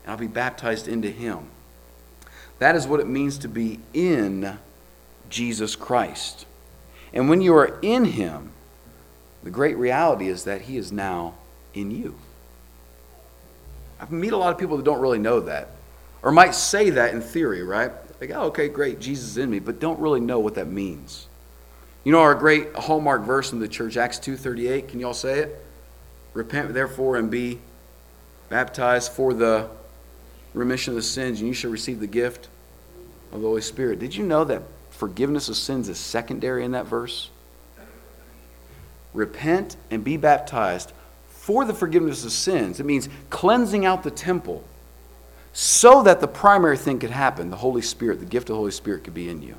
And 0.03 0.13
I'll 0.13 0.19
be 0.19 0.27
baptized 0.27 0.89
into 0.89 1.11
Him. 1.11 1.47
That 2.59 2.77
is 2.77 2.87
what 2.87 3.01
it 3.01 3.07
means 3.07 3.39
to 3.39 3.49
be 3.49 3.81
in 3.93 4.59
Jesus 5.29 5.77
Christ. 5.77 6.47
And 7.13 7.29
when 7.29 7.41
you 7.41 7.55
are 7.55 7.79
in 7.83 8.05
Him, 8.05 8.51
the 9.43 9.51
great 9.51 9.77
reality 9.77 10.29
is 10.29 10.45
that 10.45 10.63
He 10.63 10.77
is 10.77 10.91
now 10.91 11.35
in 11.75 11.91
you. 11.91 12.15
I 14.01 14.07
meet 14.11 14.33
a 14.33 14.37
lot 14.37 14.53
of 14.53 14.59
people 14.59 14.77
that 14.77 14.85
don't 14.85 15.01
really 15.01 15.19
know 15.19 15.41
that, 15.41 15.69
or 16.25 16.33
might 16.33 16.55
say 16.55 16.91
that 16.91 17.13
in 17.13 17.21
theory, 17.21 17.63
right? 17.63 17.93
Like, 18.19 18.31
oh, 18.31 18.45
okay, 18.45 18.69
great, 18.69 18.99
Jesus 18.99 19.27
is 19.27 19.39
in 19.39 19.51
me, 19.51 19.59
but 19.59 19.79
don't 19.79 20.01
really 20.01 20.21
know 20.21 20.41
what 20.41 20.55
that 20.55 20.67
means. 20.67 21.27
You 22.03 22.13
know 22.13 22.21
our 22.21 22.35
great 22.35 22.75
hallmark 22.75 23.23
verse 23.23 23.53
in 23.53 23.61
the 23.61 23.69
church, 23.69 23.99
Acts 23.99 24.19
2.38, 24.19 24.89
can 24.89 25.01
you 25.01 25.07
all 25.07 25.15
say 25.15 25.41
it? 25.41 25.65
Repent 26.33 26.73
therefore 26.73 27.17
and 27.19 27.31
be 27.31 27.61
baptized 28.49 29.13
for 29.13 29.35
the 29.35 29.69
remission 30.55 30.93
of 30.93 30.97
the 30.97 31.03
sins, 31.03 31.41
and 31.41 31.49
you 31.49 31.55
shall 31.55 31.71
receive 31.71 32.01
the 32.01 32.07
gift 32.07 32.49
of 33.31 33.43
the 33.43 33.47
Holy 33.47 33.61
Spirit. 33.61 33.99
Did 33.99 34.15
you 34.17 34.25
know 34.25 34.45
that 34.45 34.63
forgiveness 34.91 35.51
of 35.51 35.57
sins 35.57 35.91
is 35.91 35.99
secondary 35.99 36.65
in 36.65 36.73
that 36.73 36.87
verse? 36.87 37.29
Repent 39.13 39.77
and 39.91 40.03
be 40.03 40.17
baptized 40.17 40.93
for 41.29 41.67
the 41.67 41.75
forgiveness 41.75 42.25
of 42.25 42.33
sins. 42.33 42.81
It 42.81 42.87
means 42.87 43.11
cleansing 43.29 43.85
out 43.85 44.03
the 44.03 44.11
temple 44.11 44.65
so 45.55 46.03
that 46.03 46.21
the 46.21 46.27
primary 46.27 46.77
thing 46.77 46.99
could 46.99 47.11
happen 47.11 47.49
the 47.49 47.57
Holy 47.57 47.81
Spirit, 47.81 48.19
the 48.19 48.27
gift 48.27 48.51
of 48.51 48.55
the 48.55 48.59
Holy 48.59 48.73
Spirit, 48.73 49.05
could 49.05 49.15
be 49.15 49.29
in 49.31 49.41
you. 49.41 49.55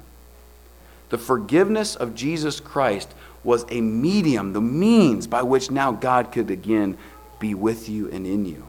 The 1.10 1.18
forgiveness 1.18 1.96
of 1.96 2.14
Jesus 2.14 2.60
Christ 2.60 3.14
was 3.46 3.66
a 3.70 3.80
medium, 3.80 4.52
the 4.52 4.62
means 4.62 5.26
by 5.26 5.42
which 5.42 5.72
now 5.72 5.94
God 5.94 6.34
could 6.34 6.52
again 6.52 6.98
be 7.40 7.54
with 7.54 7.88
you 7.88 8.12
and 8.12 8.28
in 8.28 8.46
you. 8.46 8.68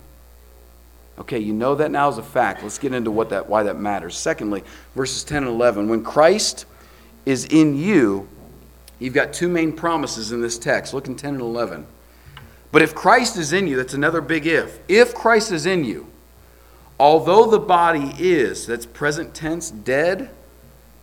Okay, 1.18 1.40
you 1.40 1.52
know 1.52 1.74
that 1.74 1.90
now 1.90 2.08
as 2.08 2.18
a 2.18 2.22
fact. 2.22 2.62
Let's 2.62 2.78
get 2.78 2.92
into 2.92 3.10
what 3.10 3.30
that, 3.30 3.48
why 3.48 3.64
that 3.64 3.78
matters. 3.78 4.16
Secondly, 4.16 4.62
verses 4.94 5.24
10 5.24 5.44
and 5.44 5.48
11. 5.48 5.88
When 5.88 6.04
Christ 6.04 6.66
is 7.24 7.46
in 7.46 7.76
you, 7.76 8.28
you've 9.00 9.14
got 9.14 9.32
two 9.32 9.48
main 9.48 9.72
promises 9.72 10.30
in 10.30 10.40
this 10.40 10.58
text. 10.58 10.94
Look 10.94 11.08
in 11.08 11.16
10 11.16 11.34
and 11.34 11.42
11. 11.42 11.86
But 12.70 12.82
if 12.82 12.94
Christ 12.94 13.36
is 13.36 13.52
in 13.52 13.66
you, 13.66 13.76
that's 13.76 13.94
another 13.94 14.20
big 14.20 14.46
if. 14.46 14.78
If 14.88 15.14
Christ 15.14 15.50
is 15.50 15.64
in 15.66 15.84
you, 15.84 16.06
although 16.98 17.50
the 17.50 17.58
body 17.58 18.12
is, 18.18 18.66
that's 18.66 18.86
present 18.86 19.34
tense, 19.34 19.70
dead 19.70 20.30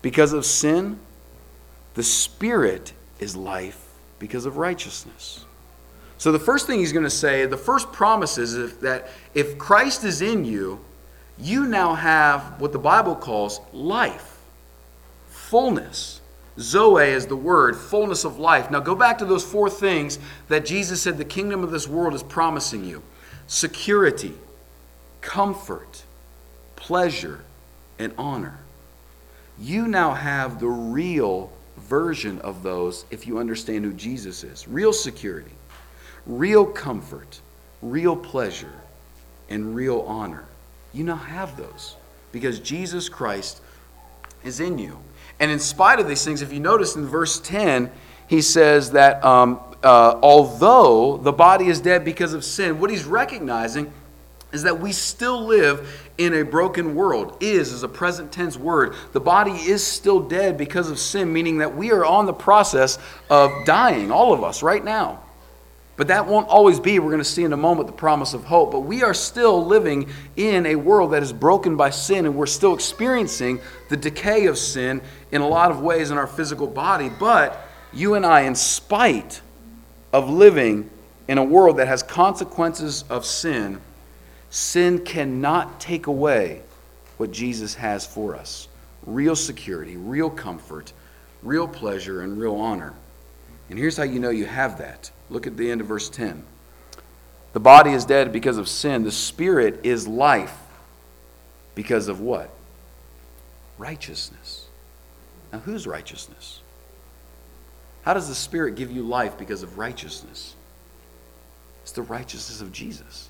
because 0.01 0.34
of 0.34 0.45
sin, 0.45 0.99
the 1.93 2.03
spirit 2.03 2.93
is 3.19 3.36
life 3.36 3.79
because 4.19 4.45
of 4.45 4.58
righteousness. 4.58 5.45
So 6.17 6.32
the 6.32 6.39
first 6.39 6.67
thing 6.67 6.79
he's 6.79 6.93
going 6.93 7.03
to 7.03 7.10
say, 7.10 7.45
the 7.45 7.58
first 7.58 7.91
promise 7.91 8.38
is 8.38 8.77
that 8.77 9.10
if 9.34 9.58
Christ 9.58 10.03
is 10.03 10.21
in 10.21 10.45
you, 10.45 10.79
you 11.38 11.65
now 11.65 11.95
have 11.95 12.62
what 12.62 12.71
the 12.71 12.79
Bible 12.79 13.15
calls 13.15 13.60
life, 13.71 14.39
fullness. 15.27 16.21
Zoe 16.60 17.10
is 17.10 17.25
the 17.25 17.36
word, 17.36 17.75
fullness 17.75 18.25
of 18.25 18.38
life. 18.38 18.69
Now 18.69 18.79
go 18.79 18.93
back 18.95 19.17
to 19.17 19.25
those 19.25 19.43
four 19.43 19.69
things 19.69 20.19
that 20.49 20.65
Jesus 20.65 21.01
said 21.01 21.17
the 21.17 21.25
kingdom 21.25 21.63
of 21.63 21.71
this 21.71 21.88
world 21.88 22.13
is 22.13 22.23
promising 22.23 22.86
you 22.86 23.01
security, 23.47 24.34
comfort, 25.23 26.03
pleasure, 26.75 27.39
and 27.97 28.13
honor. 28.17 28.59
You 29.59 29.88
now 29.88 30.13
have 30.13 30.59
the 30.59 30.67
real 30.67 31.51
version 31.77 32.39
of 32.41 32.62
those 32.62 33.05
if 33.09 33.25
you 33.25 33.39
understand 33.39 33.83
who 33.83 33.93
Jesus 33.93 34.43
is 34.43 34.67
real 34.67 34.93
security 34.93 35.51
real 36.25 36.65
comfort, 36.65 37.41
real 37.81 38.15
pleasure, 38.15 38.73
and 39.49 39.75
real 39.75 40.01
honor. 40.01 40.45
You 40.93 41.03
now 41.03 41.15
have 41.15 41.57
those 41.57 41.95
because 42.31 42.59
Jesus 42.59 43.09
Christ 43.09 43.62
is 44.43 44.59
in 44.59 44.77
you. 44.77 44.97
And 45.39 45.51
in 45.51 45.59
spite 45.59 45.99
of 45.99 46.07
these 46.07 46.23
things, 46.23 46.41
if 46.41 46.53
you 46.53 46.59
notice 46.59 46.95
in 46.95 47.05
verse 47.05 47.39
10, 47.41 47.91
he 48.27 48.41
says 48.41 48.91
that 48.91 49.23
um, 49.23 49.59
uh, 49.83 50.17
although 50.21 51.17
the 51.17 51.33
body 51.33 51.67
is 51.67 51.81
dead 51.81 52.05
because 52.05 52.33
of 52.33 52.45
sin, 52.45 52.79
what 52.79 52.89
he's 52.89 53.03
recognizing 53.03 53.91
is 54.53 54.63
that 54.63 54.79
we 54.79 54.91
still 54.91 55.43
live 55.45 56.09
in 56.17 56.33
a 56.35 56.43
broken 56.43 56.95
world. 56.95 57.37
Is 57.41 57.73
is 57.73 57.83
a 57.83 57.89
present 57.89 58.31
tense 58.31 58.55
word. 58.55 58.93
The 59.11 59.19
body 59.19 59.51
is 59.51 59.85
still 59.85 60.21
dead 60.21 60.57
because 60.57 60.89
of 60.89 60.99
sin, 60.99 61.33
meaning 61.33 61.57
that 61.57 61.75
we 61.75 61.91
are 61.91 62.05
on 62.05 62.25
the 62.27 62.33
process 62.33 62.99
of 63.29 63.51
dying, 63.65 64.11
all 64.11 64.31
of 64.31 64.43
us, 64.43 64.63
right 64.63 64.83
now. 64.83 65.23
But 65.95 66.07
that 66.07 66.25
won't 66.25 66.47
always 66.47 66.79
be, 66.79 66.97
we're 66.97 67.11
going 67.11 67.19
to 67.19 67.23
see 67.23 67.43
in 67.43 67.53
a 67.53 67.57
moment, 67.57 67.87
the 67.87 67.93
promise 67.93 68.33
of 68.33 68.45
hope. 68.45 68.71
But 68.71 68.81
we 68.81 69.03
are 69.03 69.13
still 69.13 69.63
living 69.65 70.09
in 70.35 70.65
a 70.65 70.75
world 70.75 71.11
that 71.11 71.21
is 71.21 71.31
broken 71.31 71.75
by 71.75 71.91
sin, 71.91 72.25
and 72.25 72.35
we're 72.35 72.47
still 72.47 72.73
experiencing 72.73 73.59
the 73.89 73.97
decay 73.97 74.47
of 74.47 74.57
sin 74.57 75.01
in 75.31 75.41
a 75.41 75.47
lot 75.47 75.69
of 75.69 75.81
ways 75.81 76.09
in 76.09 76.17
our 76.17 76.25
physical 76.25 76.65
body. 76.65 77.09
But 77.09 77.59
you 77.91 78.15
and 78.15 78.25
I, 78.25 78.41
in 78.41 78.55
spite 78.55 79.41
of 80.11 80.29
living 80.29 80.89
in 81.27 81.37
a 81.37 81.43
world 81.43 81.77
that 81.77 81.87
has 81.87 82.01
consequences 82.01 83.03
of 83.09 83.23
sin, 83.23 83.79
sin 84.53 85.03
cannot 85.03 85.79
take 85.79 86.07
away 86.07 86.61
what 87.17 87.31
Jesus 87.31 87.75
has 87.75 88.05
for 88.05 88.35
us 88.35 88.67
real 89.05 89.35
security, 89.35 89.97
real 89.97 90.29
comfort, 90.29 90.93
real 91.41 91.67
pleasure, 91.67 92.21
and 92.21 92.39
real 92.39 92.55
honor. 92.55 92.93
And 93.69 93.77
here's 93.77 93.97
how 93.97 94.03
you 94.03 94.19
know 94.19 94.29
you 94.29 94.45
have 94.45 94.77
that. 94.77 95.11
Look 95.29 95.45
at 95.45 95.57
the 95.57 95.69
end 95.69 95.81
of 95.81 95.87
verse 95.87 96.09
10. 96.09 96.41
The 97.51 97.59
body 97.59 97.91
is 97.91 98.05
dead 98.05 98.31
because 98.31 98.57
of 98.57 98.69
sin. 98.69 99.03
The 99.03 99.11
spirit 99.11 99.81
is 99.83 100.07
life 100.07 100.57
because 101.75 102.07
of 102.07 102.21
what? 102.21 102.49
Righteousness. 103.77 104.67
Now, 105.51 105.59
whose 105.59 105.85
righteousness? 105.85 106.61
How 108.03 108.13
does 108.13 108.27
the 108.27 108.35
Spirit 108.35 108.75
give 108.75 108.91
you 108.91 109.03
life 109.03 109.37
because 109.37 109.63
of 109.63 109.77
righteousness? 109.77 110.55
It's 111.83 111.93
the 111.93 112.01
righteousness 112.01 112.61
of 112.61 112.71
Jesus. 112.71 113.29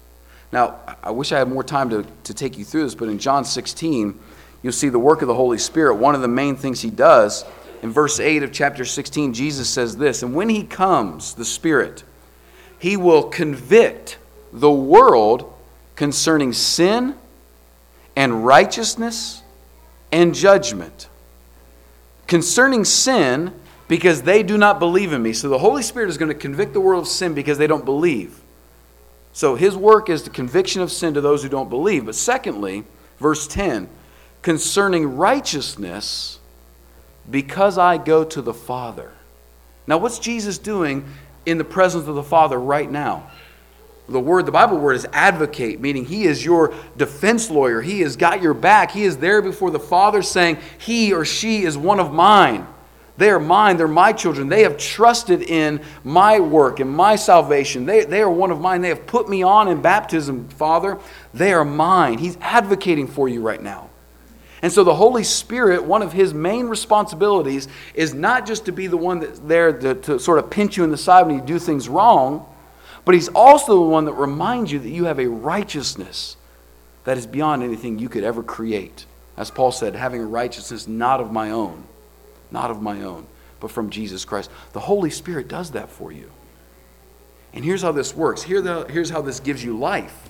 Now, 0.53 0.81
I 1.01 1.09
wish 1.09 1.31
I 1.31 1.39
had 1.39 1.49
more 1.49 1.63
time 1.63 1.89
to, 1.89 2.05
to 2.25 2.33
take 2.35 2.59
you 2.59 2.63
through 2.63 2.83
this, 2.83 2.93
but 2.93 3.09
in 3.09 3.17
John 3.17 3.43
16, 3.43 4.19
you'll 4.61 4.71
see 4.71 4.87
the 4.87 4.99
work 4.99 5.23
of 5.23 5.27
the 5.27 5.33
Holy 5.33 5.57
Spirit. 5.57 5.95
One 5.95 6.13
of 6.13 6.21
the 6.21 6.27
main 6.27 6.55
things 6.55 6.79
he 6.79 6.91
does 6.91 7.43
in 7.81 7.89
verse 7.89 8.19
8 8.19 8.43
of 8.43 8.51
chapter 8.51 8.85
16, 8.85 9.33
Jesus 9.33 9.67
says 9.67 9.97
this 9.97 10.21
And 10.21 10.35
when 10.35 10.49
he 10.49 10.63
comes, 10.63 11.33
the 11.33 11.43
Spirit, 11.43 12.03
he 12.77 12.95
will 12.95 13.23
convict 13.23 14.19
the 14.51 14.71
world 14.71 15.51
concerning 15.95 16.53
sin 16.53 17.15
and 18.15 18.45
righteousness 18.45 19.41
and 20.11 20.35
judgment. 20.35 21.09
Concerning 22.27 22.85
sin, 22.85 23.51
because 23.87 24.21
they 24.21 24.43
do 24.43 24.59
not 24.59 24.77
believe 24.77 25.13
in 25.13 25.23
me. 25.23 25.33
So 25.33 25.49
the 25.49 25.57
Holy 25.57 25.81
Spirit 25.81 26.09
is 26.09 26.19
going 26.19 26.29
to 26.29 26.37
convict 26.37 26.73
the 26.73 26.79
world 26.79 27.01
of 27.01 27.07
sin 27.07 27.33
because 27.33 27.57
they 27.57 27.65
don't 27.65 27.85
believe. 27.85 28.42
So 29.33 29.55
his 29.55 29.75
work 29.75 30.09
is 30.09 30.23
the 30.23 30.29
conviction 30.29 30.81
of 30.81 30.91
sin 30.91 31.15
to 31.15 31.21
those 31.21 31.43
who 31.43 31.49
don't 31.49 31.69
believe. 31.69 32.05
But 32.05 32.15
secondly, 32.15 32.85
verse 33.19 33.47
10 33.47 33.89
concerning 34.41 35.15
righteousness 35.15 36.37
because 37.31 37.77
I 37.77 37.97
go 37.97 38.25
to 38.25 38.41
the 38.41 38.53
Father. 38.53 39.13
Now, 39.87 39.97
what's 39.97 40.19
Jesus 40.19 40.57
doing 40.57 41.05
in 41.45 41.57
the 41.57 41.63
presence 41.63 42.07
of 42.07 42.15
the 42.15 42.23
Father 42.23 42.59
right 42.59 42.89
now? 42.89 43.31
The 44.09 44.19
word, 44.19 44.45
the 44.45 44.51
Bible 44.51 44.77
word 44.77 44.97
is 44.97 45.07
advocate, 45.13 45.79
meaning 45.79 46.03
he 46.03 46.25
is 46.25 46.43
your 46.43 46.73
defense 46.97 47.49
lawyer. 47.49 47.81
He 47.81 48.01
has 48.01 48.17
got 48.17 48.41
your 48.41 48.53
back. 48.53 48.91
He 48.91 49.03
is 49.03 49.17
there 49.17 49.41
before 49.41 49.71
the 49.71 49.79
Father 49.79 50.21
saying, 50.21 50.57
He 50.77 51.13
or 51.13 51.23
she 51.23 51.63
is 51.63 51.77
one 51.77 52.01
of 52.01 52.13
mine. 52.13 52.67
They 53.17 53.29
are 53.29 53.39
mine. 53.39 53.77
They're 53.77 53.87
my 53.87 54.11
children. 54.11 54.49
They 54.49 54.63
have 54.63 54.77
trusted 54.77 55.43
in 55.43 55.81
my 56.03 56.39
work 56.39 56.79
and 56.79 56.89
my 56.89 57.15
salvation. 57.15 57.85
They, 57.85 58.05
they 58.05 58.21
are 58.21 58.29
one 58.29 58.49
of 58.49 58.59
mine. 58.59 58.81
They 58.81 58.89
have 58.89 59.05
put 59.05 59.29
me 59.29 59.43
on 59.43 59.67
in 59.67 59.81
baptism, 59.81 60.49
Father. 60.49 60.97
They 61.33 61.53
are 61.53 61.65
mine. 61.65 62.17
He's 62.17 62.37
advocating 62.41 63.07
for 63.07 63.29
you 63.29 63.41
right 63.41 63.61
now. 63.61 63.89
And 64.63 64.71
so 64.71 64.85
the 64.85 64.95
Holy 64.95 65.25
Spirit, 65.25 65.83
one 65.83 66.01
of 66.01 66.13
his 66.13 66.33
main 66.33 66.67
responsibilities 66.67 67.67
is 67.93 68.13
not 68.13 68.47
just 68.47 68.65
to 68.65 68.71
be 68.71 68.87
the 68.87 68.97
one 68.97 69.19
that's 69.19 69.39
there 69.39 69.77
to, 69.77 69.93
to, 69.95 70.19
sort 70.19 70.39
of 70.39 70.49
pinch 70.49 70.77
you 70.77 70.85
in 70.85 70.89
the 70.89 70.97
side 70.97 71.27
when 71.27 71.35
you 71.35 71.41
do 71.41 71.59
things 71.59 71.89
wrong, 71.89 72.45
but 73.03 73.13
he's 73.13 73.27
also 73.27 73.75
the 73.75 73.89
one 73.89 74.05
that 74.05 74.13
reminds 74.13 74.71
you 74.71 74.79
that 74.79 74.89
you 74.89 75.05
have 75.05 75.19
a 75.19 75.27
righteousness 75.27 76.37
that 77.03 77.17
is 77.17 77.27
beyond 77.27 77.61
anything 77.61 77.99
you 77.99 78.07
could 78.07 78.23
ever 78.23 78.41
create. 78.41 79.05
As 79.35 79.51
Paul 79.51 79.73
said, 79.73 79.95
having 79.95 80.21
a 80.21 80.25
righteousness 80.25 80.87
not 80.87 81.19
of 81.19 81.29
my 81.29 81.51
own, 81.51 81.83
not 82.53 82.71
of 82.71 82.81
my 82.81 83.01
own, 83.01 83.25
but 83.59 83.71
from 83.71 83.89
Jesus 83.89 84.23
Christ. 84.23 84.49
The 84.71 84.79
Holy 84.79 85.09
Spirit 85.09 85.47
does 85.47 85.71
that 85.71 85.89
for 85.89 86.11
you. 86.11 86.31
And 87.53 87.65
here's 87.65 87.81
how 87.81 87.91
this 87.91 88.15
works. 88.15 88.43
Here 88.43 88.61
the, 88.61 88.85
here's 88.85 89.09
how 89.09 89.21
this 89.21 89.39
gives 89.39 89.63
you 89.63 89.77
life. 89.77 90.29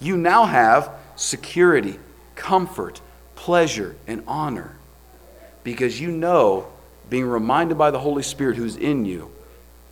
You 0.00 0.16
now 0.16 0.44
have 0.44 0.90
security, 1.16 1.98
comfort, 2.34 3.00
pleasure, 3.34 3.96
and 4.06 4.22
honor 4.26 4.74
because 5.64 6.00
you 6.00 6.10
know, 6.10 6.66
being 7.10 7.26
reminded 7.26 7.76
by 7.76 7.90
the 7.90 7.98
Holy 7.98 8.22
Spirit 8.22 8.56
who's 8.56 8.76
in 8.76 9.04
you, 9.04 9.30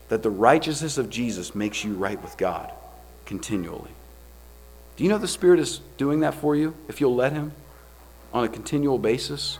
that 0.08 0.22
the 0.22 0.30
righteousness 0.30 0.96
of 0.96 1.10
Jesus 1.10 1.54
makes 1.54 1.84
you 1.84 1.94
right 1.94 2.20
with 2.22 2.36
God 2.36 2.72
continually. 3.26 3.90
Do 4.96 5.04
you 5.04 5.10
know 5.10 5.18
the 5.18 5.28
Spirit 5.28 5.60
is 5.60 5.80
doing 5.98 6.20
that 6.20 6.34
for 6.34 6.56
you 6.56 6.74
if 6.88 7.00
you'll 7.00 7.14
let 7.14 7.32
Him 7.32 7.52
on 8.32 8.44
a 8.44 8.48
continual 8.48 8.98
basis? 8.98 9.58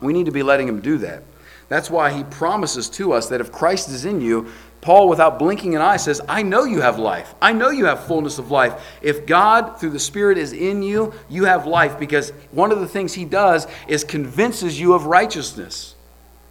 We 0.00 0.12
need 0.12 0.26
to 0.26 0.32
be 0.32 0.42
letting 0.42 0.68
Him 0.68 0.80
do 0.80 0.98
that. 0.98 1.22
That's 1.70 1.88
why 1.88 2.10
He 2.10 2.24
promises 2.24 2.90
to 2.90 3.12
us 3.12 3.28
that 3.28 3.40
if 3.40 3.52
Christ 3.52 3.88
is 3.90 4.04
in 4.04 4.20
you, 4.20 4.48
Paul, 4.80 5.08
without 5.08 5.38
blinking 5.38 5.76
an 5.76 5.80
eye, 5.80 5.98
says, 5.98 6.20
I 6.28 6.42
know 6.42 6.64
you 6.64 6.80
have 6.80 6.98
life. 6.98 7.34
I 7.40 7.52
know 7.52 7.70
you 7.70 7.84
have 7.84 8.06
fullness 8.06 8.38
of 8.38 8.50
life. 8.50 8.98
If 9.02 9.24
God, 9.24 9.78
through 9.78 9.90
the 9.90 10.00
Spirit, 10.00 10.36
is 10.36 10.52
in 10.52 10.82
you, 10.82 11.12
you 11.28 11.44
have 11.44 11.66
life 11.66 11.96
because 11.98 12.30
one 12.50 12.72
of 12.72 12.80
the 12.80 12.88
things 12.88 13.14
He 13.14 13.24
does 13.24 13.68
is 13.86 14.02
convinces 14.02 14.80
you 14.80 14.94
of 14.94 15.06
righteousness, 15.06 15.94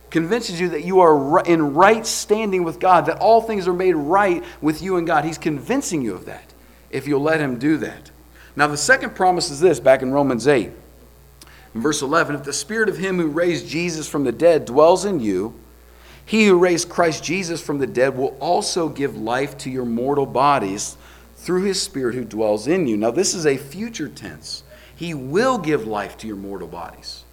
convinces 0.09 0.57
you 0.57 0.69
that 0.69 0.85
you 0.85 1.01
are 1.01 1.43
in 1.45 1.73
right 1.73 2.05
standing 2.05 2.63
with 2.63 2.79
God, 2.79 3.07
that 3.07 3.17
all 3.17 3.41
things 3.41 3.67
are 3.67 3.73
made 3.73 3.95
right 3.95 4.41
with 4.61 4.81
you 4.81 4.95
and 4.95 5.05
God. 5.05 5.25
He's 5.25 5.37
convincing 5.37 6.01
you 6.01 6.13
of 6.13 6.25
that 6.25 6.53
if 6.91 7.09
you'll 7.09 7.21
let 7.21 7.41
Him 7.41 7.59
do 7.59 7.75
that. 7.79 8.09
Now, 8.55 8.67
the 8.67 8.77
second 8.77 9.15
promise 9.15 9.51
is 9.51 9.59
this 9.59 9.81
back 9.81 10.01
in 10.01 10.13
Romans 10.13 10.47
8. 10.47 10.71
In 11.73 11.81
verse 11.81 12.01
11, 12.01 12.35
if 12.35 12.43
the 12.43 12.53
Spirit 12.53 12.89
of 12.89 12.97
Him 12.97 13.17
who 13.17 13.27
raised 13.27 13.67
Jesus 13.67 14.07
from 14.07 14.23
the 14.23 14.31
dead 14.31 14.65
dwells 14.65 15.05
in 15.05 15.19
you, 15.19 15.53
he 16.29 16.45
who 16.45 16.59
raised 16.59 16.89
Christ 16.89 17.23
Jesus 17.23 17.59
from 17.59 17.79
the 17.79 17.87
dead 17.87 18.15
will 18.15 18.37
also 18.39 18.87
give 18.87 19.17
life 19.17 19.57
to 19.59 19.69
your 19.71 19.85
mortal 19.85 20.27
bodies 20.27 20.95
through 21.37 21.63
his 21.63 21.81
Spirit 21.81 22.13
who 22.13 22.23
dwells 22.23 22.67
in 22.67 22.85
you. 22.85 22.97
Now, 22.97 23.09
this 23.09 23.33
is 23.33 23.47
a 23.47 23.57
future 23.57 24.07
tense. 24.07 24.61
He 24.95 25.15
will 25.15 25.57
give 25.57 25.87
life 25.87 26.19
to 26.19 26.27
your 26.27 26.35
mortal 26.35 26.67
bodies. 26.67 27.23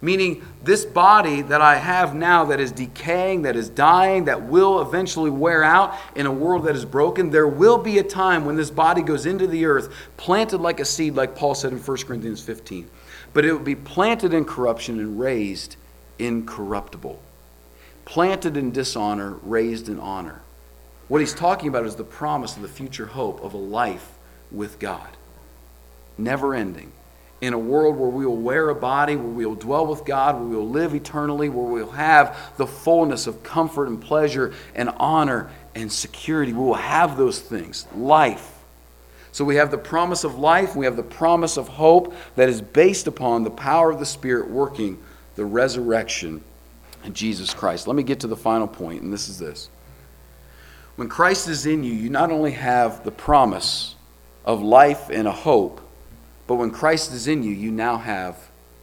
Meaning, 0.00 0.44
this 0.64 0.84
body 0.84 1.42
that 1.42 1.60
I 1.60 1.76
have 1.76 2.16
now 2.16 2.44
that 2.46 2.58
is 2.58 2.72
decaying, 2.72 3.42
that 3.42 3.54
is 3.54 3.68
dying, 3.68 4.24
that 4.24 4.42
will 4.42 4.82
eventually 4.82 5.30
wear 5.30 5.62
out 5.62 5.94
in 6.16 6.26
a 6.26 6.32
world 6.32 6.64
that 6.64 6.74
is 6.74 6.84
broken, 6.84 7.30
there 7.30 7.46
will 7.46 7.78
be 7.78 7.98
a 7.98 8.02
time 8.02 8.44
when 8.44 8.56
this 8.56 8.72
body 8.72 9.02
goes 9.02 9.24
into 9.24 9.46
the 9.46 9.66
earth, 9.66 9.94
planted 10.16 10.58
like 10.58 10.80
a 10.80 10.84
seed, 10.84 11.14
like 11.14 11.36
Paul 11.36 11.54
said 11.54 11.70
in 11.70 11.78
1 11.78 11.96
Corinthians 11.98 12.42
15. 12.42 12.90
But 13.32 13.44
it 13.44 13.52
will 13.52 13.60
be 13.60 13.74
planted 13.74 14.34
in 14.34 14.44
corruption 14.44 14.98
and 14.98 15.18
raised 15.18 15.76
incorruptible 16.18 17.20
planted 18.04 18.56
in 18.56 18.72
dishonor, 18.72 19.36
raised 19.42 19.88
in 19.88 19.98
honor. 20.00 20.40
What 21.08 21.20
he's 21.20 21.34
talking 21.34 21.68
about 21.68 21.86
is 21.86 21.96
the 21.96 22.04
promise 22.04 22.56
of 22.56 22.62
the 22.62 22.68
future 22.68 23.06
hope 23.06 23.42
of 23.42 23.54
a 23.54 23.58
life 23.58 24.12
with 24.50 24.78
God, 24.78 25.08
never 26.18 26.54
ending. 26.54 26.92
In 27.40 27.54
a 27.54 27.58
world 27.58 27.96
where 27.96 28.08
we 28.08 28.24
will 28.24 28.36
wear 28.36 28.68
a 28.68 28.74
body, 28.74 29.16
where 29.16 29.26
we 29.26 29.44
will 29.44 29.56
dwell 29.56 29.86
with 29.86 30.04
God, 30.04 30.36
where 30.36 30.44
we 30.44 30.56
will 30.56 30.68
live 30.68 30.94
eternally, 30.94 31.48
where 31.48 31.64
we 31.64 31.82
will 31.82 31.90
have 31.90 32.38
the 32.56 32.66
fullness 32.66 33.26
of 33.26 33.42
comfort 33.42 33.88
and 33.88 34.00
pleasure 34.00 34.54
and 34.76 34.90
honor 34.96 35.50
and 35.74 35.90
security. 35.90 36.52
We 36.52 36.64
will 36.64 36.74
have 36.74 37.16
those 37.16 37.40
things 37.40 37.86
life. 37.96 38.61
So 39.32 39.44
we 39.44 39.56
have 39.56 39.70
the 39.70 39.78
promise 39.78 40.24
of 40.24 40.38
life, 40.38 40.76
we 40.76 40.84
have 40.84 40.96
the 40.96 41.02
promise 41.02 41.56
of 41.56 41.66
hope 41.66 42.14
that 42.36 42.48
is 42.48 42.60
based 42.60 43.06
upon 43.06 43.44
the 43.44 43.50
power 43.50 43.90
of 43.90 43.98
the 43.98 44.06
Spirit 44.06 44.50
working 44.50 45.02
the 45.36 45.44
resurrection 45.44 46.44
and 47.02 47.14
Jesus 47.14 47.54
Christ. 47.54 47.86
Let 47.86 47.96
me 47.96 48.02
get 48.02 48.20
to 48.20 48.26
the 48.26 48.36
final 48.36 48.68
point, 48.68 49.02
and 49.02 49.12
this 49.12 49.28
is 49.28 49.38
this. 49.38 49.70
When 50.96 51.08
Christ 51.08 51.48
is 51.48 51.66
in 51.66 51.82
you, 51.82 51.92
you 51.92 52.10
not 52.10 52.30
only 52.30 52.52
have 52.52 53.04
the 53.04 53.10
promise 53.10 53.94
of 54.44 54.62
life 54.62 55.08
and 55.08 55.26
a 55.26 55.32
hope, 55.32 55.80
but 56.46 56.56
when 56.56 56.70
Christ 56.70 57.12
is 57.12 57.28
in 57.28 57.42
you, 57.42 57.52
you 57.52 57.70
now 57.70 57.96
have 57.96 58.36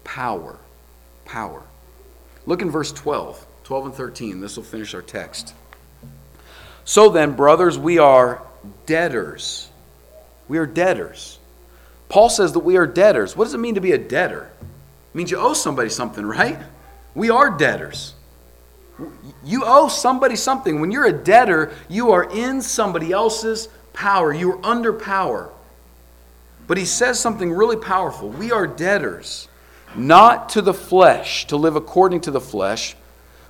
power. 0.04 0.58
Power. 1.26 1.62
Look 2.48 2.64
in 2.64 2.72
verse 2.72 2.92
12, 2.92 3.46
12 3.64 3.86
and 3.86 3.94
13. 3.94 4.42
This 4.42 4.58
will 4.58 4.64
finish 4.64 4.96
our 4.96 5.04
text. 5.04 5.54
So 6.84 7.10
then, 7.10 7.34
brothers, 7.34 7.78
we 7.78 8.00
are 8.00 8.42
debtors. 8.88 9.69
We 10.50 10.58
are 10.58 10.66
debtors. 10.66 11.40
Paul 12.10 12.30
says 12.30 12.52
that 12.54 12.60
we 12.60 12.76
are 12.76 12.88
debtors. 12.88 13.38
What 13.38 13.46
does 13.46 13.54
it 13.54 13.60
mean 13.60 13.76
to 13.76 13.82
be 13.82 13.94
a 13.94 13.98
debtor? 13.98 14.50
It 14.62 15.18
means 15.18 15.32
you 15.32 15.38
owe 15.38 15.54
somebody 15.54 15.90
something, 15.90 16.26
right? 16.26 16.60
We 17.16 17.30
are 17.30 17.50
debtors. 17.52 18.16
You 19.46 19.64
owe 19.66 19.88
somebody 19.88 20.36
something. 20.36 20.82
When 20.82 20.92
you're 20.92 21.06
a 21.06 21.14
debtor, 21.14 21.72
you 21.88 22.12
are 22.12 22.30
in 22.30 22.62
somebody 22.62 23.12
else's 23.12 23.70
power. 23.94 24.34
You 24.34 24.54
are 24.54 24.66
under 24.66 24.92
power. 24.92 25.52
But 26.68 26.78
he 26.78 26.86
says 26.86 27.20
something 27.20 27.52
really 27.52 27.78
powerful. 27.78 28.30
We 28.30 28.52
are 28.52 28.68
debtors, 28.68 29.48
not 29.96 30.50
to 30.50 30.62
the 30.62 30.74
flesh, 30.74 31.48
to 31.48 31.58
live 31.58 31.76
according 31.76 32.22
to 32.22 32.32
the 32.32 32.42
flesh. 32.42 32.96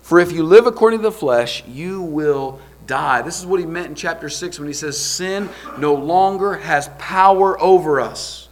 For 0.02 0.20
if 0.20 0.32
you 0.32 0.44
live 0.44 0.68
according 0.68 1.00
to 1.00 1.04
the 1.04 1.12
flesh, 1.12 1.64
you 1.68 2.02
will 2.02 2.60
die. 2.90 3.22
This 3.22 3.40
is 3.40 3.46
what 3.46 3.62
he 3.62 3.66
meant 3.66 3.88
in 3.88 3.96
chapter 3.96 4.28
6 4.28 4.60
when 4.60 4.68
he 4.68 4.74
says, 4.74 5.00
Sin 5.00 5.48
no 5.78 5.94
longer 5.94 6.56
has 6.56 6.90
power 6.98 7.60
over 7.62 8.02
us. 8.02 8.50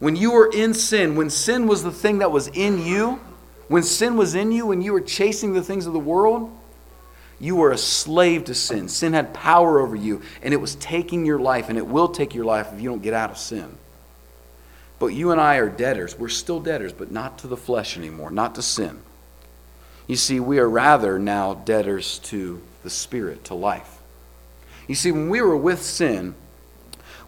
When 0.00 0.16
you 0.16 0.32
were 0.32 0.50
in 0.52 0.74
sin, 0.74 1.16
when 1.16 1.30
sin 1.30 1.66
was 1.66 1.82
the 1.82 1.90
thing 1.90 2.18
that 2.18 2.30
was 2.30 2.48
in 2.48 2.84
you, 2.84 3.20
when 3.68 3.82
sin 3.82 4.16
was 4.16 4.34
in 4.34 4.52
you, 4.52 4.66
when 4.66 4.82
you 4.82 4.92
were 4.92 5.00
chasing 5.00 5.54
the 5.54 5.62
things 5.62 5.86
of 5.86 5.92
the 5.92 5.98
world, 5.98 6.50
you 7.40 7.56
were 7.56 7.70
a 7.70 7.78
slave 7.78 8.44
to 8.44 8.54
sin. 8.54 8.88
Sin 8.88 9.12
had 9.12 9.32
power 9.32 9.80
over 9.80 9.94
you, 9.94 10.22
and 10.42 10.52
it 10.52 10.58
was 10.58 10.74
taking 10.76 11.24
your 11.24 11.38
life, 11.38 11.68
and 11.68 11.78
it 11.78 11.86
will 11.86 12.08
take 12.08 12.34
your 12.34 12.44
life 12.44 12.72
if 12.72 12.80
you 12.80 12.88
don't 12.88 13.02
get 13.02 13.14
out 13.14 13.30
of 13.30 13.38
sin. 13.38 13.76
But 14.98 15.08
you 15.08 15.30
and 15.30 15.40
I 15.40 15.56
are 15.56 15.68
debtors. 15.68 16.18
We're 16.18 16.28
still 16.28 16.58
debtors, 16.58 16.92
but 16.92 17.12
not 17.12 17.38
to 17.38 17.46
the 17.46 17.56
flesh 17.56 17.96
anymore, 17.96 18.32
not 18.32 18.56
to 18.56 18.62
sin. 18.62 19.00
You 20.08 20.16
see, 20.16 20.40
we 20.40 20.58
are 20.58 20.68
rather 20.68 21.18
now 21.18 21.54
debtors 21.54 22.18
to 22.20 22.60
the 22.82 22.90
Spirit, 22.90 23.44
to 23.44 23.54
life. 23.54 23.98
You 24.86 24.94
see, 24.94 25.12
when 25.12 25.28
we 25.28 25.40
were 25.42 25.56
with 25.56 25.82
sin, 25.82 26.34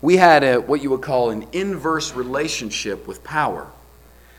we 0.03 0.17
had 0.17 0.43
a, 0.43 0.61
what 0.61 0.83
you 0.83 0.91
would 0.91 1.03
call 1.03 1.31
an 1.31 1.47
inverse 1.53 2.15
relationship 2.15 3.07
with 3.07 3.23
power. 3.23 3.67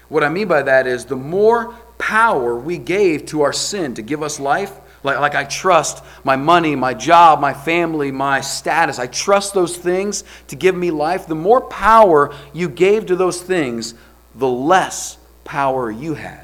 What 0.10 0.24
I 0.24 0.30
mean 0.30 0.48
by 0.48 0.64
that 0.64 0.88
is 0.88 1.06
the 1.06 1.16
more 1.16 1.76
power 1.98 2.56
we 2.56 2.78
gave 2.78 3.28
to 3.28 3.44
our 3.44 3.54
sin 3.54 3.94
to 3.94 4.02
give 4.02 4.24
us 4.24 4.40
life, 4.40 4.74
like, 5.04 5.20
like 5.20 5.36
I 5.36 5.44
trust 5.44 6.04
my 6.24 6.36
money, 6.36 6.76
my 6.76 6.94
job, 6.94 7.40
my 7.40 7.54
family, 7.54 8.12
my 8.12 8.42
status, 8.42 9.00
I 9.00 9.08
trust 9.08 9.54
those 9.54 9.78
things 9.78 10.24
to 10.48 10.56
give 10.56 10.76
me 10.76 10.92
life, 10.92 11.28
the 11.28 11.36
more 11.36 11.62
power 11.62 12.36
you 12.54 12.70
gave 12.70 13.08
to 13.08 13.16
those 13.16 13.42
things, 13.42 13.94
the 14.36 14.48
less 14.48 15.18
power 15.44 15.92
you 15.92 16.14
had. 16.16 16.41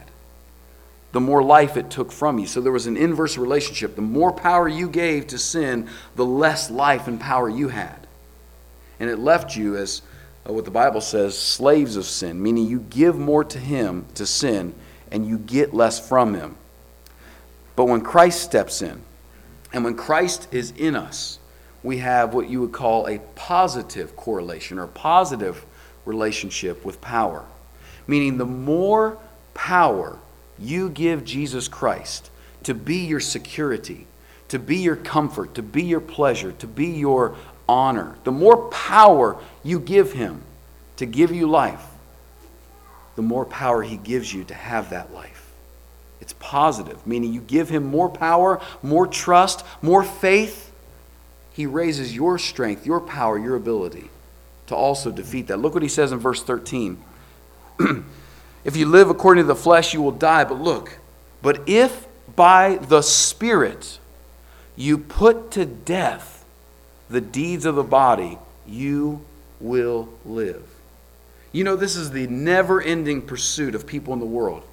The 1.11 1.19
more 1.19 1.41
life 1.41 1.77
it 1.77 1.89
took 1.89 2.11
from 2.11 2.37
you. 2.37 2.47
So 2.47 2.61
there 2.61 2.71
was 2.71 2.85
an 2.85 2.97
inverse 2.97 3.37
relationship. 3.37 3.95
The 3.95 4.01
more 4.01 4.31
power 4.31 4.67
you 4.67 4.89
gave 4.89 5.27
to 5.27 5.37
sin, 5.37 5.87
the 6.15 6.25
less 6.25 6.69
life 6.69 7.07
and 7.07 7.19
power 7.19 7.49
you 7.49 7.69
had. 7.69 8.07
And 8.99 9.09
it 9.09 9.17
left 9.17 9.55
you 9.55 9.77
as 9.77 10.01
uh, 10.47 10.53
what 10.53 10.65
the 10.65 10.71
Bible 10.71 11.01
says 11.01 11.37
slaves 11.37 11.95
of 11.95 12.05
sin, 12.05 12.41
meaning 12.41 12.67
you 12.67 12.79
give 12.79 13.17
more 13.17 13.43
to 13.45 13.59
Him 13.59 14.05
to 14.15 14.25
sin 14.25 14.73
and 15.11 15.27
you 15.27 15.37
get 15.37 15.73
less 15.73 16.05
from 16.05 16.33
him. 16.33 16.55
But 17.75 17.85
when 17.85 18.01
Christ 18.01 18.41
steps 18.41 18.81
in, 18.81 19.01
and 19.73 19.83
when 19.83 19.95
Christ 19.95 20.47
is 20.51 20.71
in 20.71 20.95
us, 20.95 21.39
we 21.83 21.99
have 21.99 22.33
what 22.33 22.49
you 22.49 22.61
would 22.61 22.71
call 22.71 23.07
a 23.07 23.19
positive 23.35 24.15
correlation 24.15 24.79
or 24.79 24.87
positive 24.87 25.65
relationship 26.05 26.83
with 26.83 26.99
power. 27.01 27.45
Meaning, 28.07 28.37
the 28.37 28.45
more 28.45 29.17
power 29.53 30.17
you 30.59 30.89
give 30.89 31.23
Jesus 31.23 31.67
Christ 31.67 32.29
to 32.63 32.73
be 32.73 33.05
your 33.05 33.19
security, 33.19 34.07
to 34.49 34.59
be 34.59 34.77
your 34.77 34.95
comfort, 34.95 35.55
to 35.55 35.61
be 35.61 35.83
your 35.83 36.01
pleasure, 36.01 36.51
to 36.53 36.67
be 36.67 36.87
your 36.87 37.35
honor, 37.67 38.15
the 38.23 38.31
more 38.31 38.69
power 38.69 39.37
you 39.63 39.79
give 39.79 40.13
Him 40.13 40.43
to 40.97 41.05
give 41.05 41.31
you 41.31 41.47
life, 41.47 41.85
the 43.15 43.21
more 43.21 43.45
power 43.45 43.81
he 43.81 43.97
gives 43.97 44.33
you 44.33 44.43
to 44.43 44.53
have 44.53 44.89
that 44.89 45.13
life. 45.13 45.51
It's 46.19 46.33
positive, 46.33 47.05
meaning 47.07 47.33
you 47.33 47.41
give 47.41 47.69
him 47.69 47.85
more 47.85 48.09
power, 48.09 48.59
more 48.83 49.07
trust, 49.07 49.63
more 49.81 50.03
faith. 50.03 50.71
He 51.53 51.65
raises 51.65 52.13
your 52.13 52.37
strength, 52.37 52.85
your 52.85 52.99
power, 52.99 53.37
your 53.37 53.55
ability 53.55 54.09
to 54.67 54.75
also 54.75 55.11
defeat 55.11 55.47
that. 55.47 55.57
Look 55.57 55.73
what 55.73 55.83
he 55.83 55.89
says 55.89 56.11
in 56.11 56.19
verse 56.19 56.43
13. 56.43 57.01
If 58.63 58.75
you 58.75 58.85
live 58.85 59.09
according 59.09 59.43
to 59.43 59.47
the 59.47 59.55
flesh, 59.55 59.93
you 59.93 60.01
will 60.01 60.11
die. 60.11 60.43
But 60.43 60.59
look, 60.59 60.99
but 61.41 61.61
if 61.67 62.07
by 62.35 62.77
the 62.77 63.01
Spirit 63.01 63.99
you 64.75 64.97
put 64.97 65.51
to 65.51 65.65
death 65.65 66.45
the 67.09 67.21
deeds 67.21 67.65
of 67.65 67.75
the 67.75 67.83
body, 67.83 68.37
you 68.67 69.21
will 69.59 70.09
live. 70.25 70.63
You 71.51 71.63
know, 71.63 71.75
this 71.75 71.95
is 71.95 72.11
the 72.11 72.27
never 72.27 72.81
ending 72.81 73.21
pursuit 73.21 73.73
of 73.73 73.87
people 73.87 74.13
in 74.13 74.19
the 74.19 74.25
world. 74.25 74.63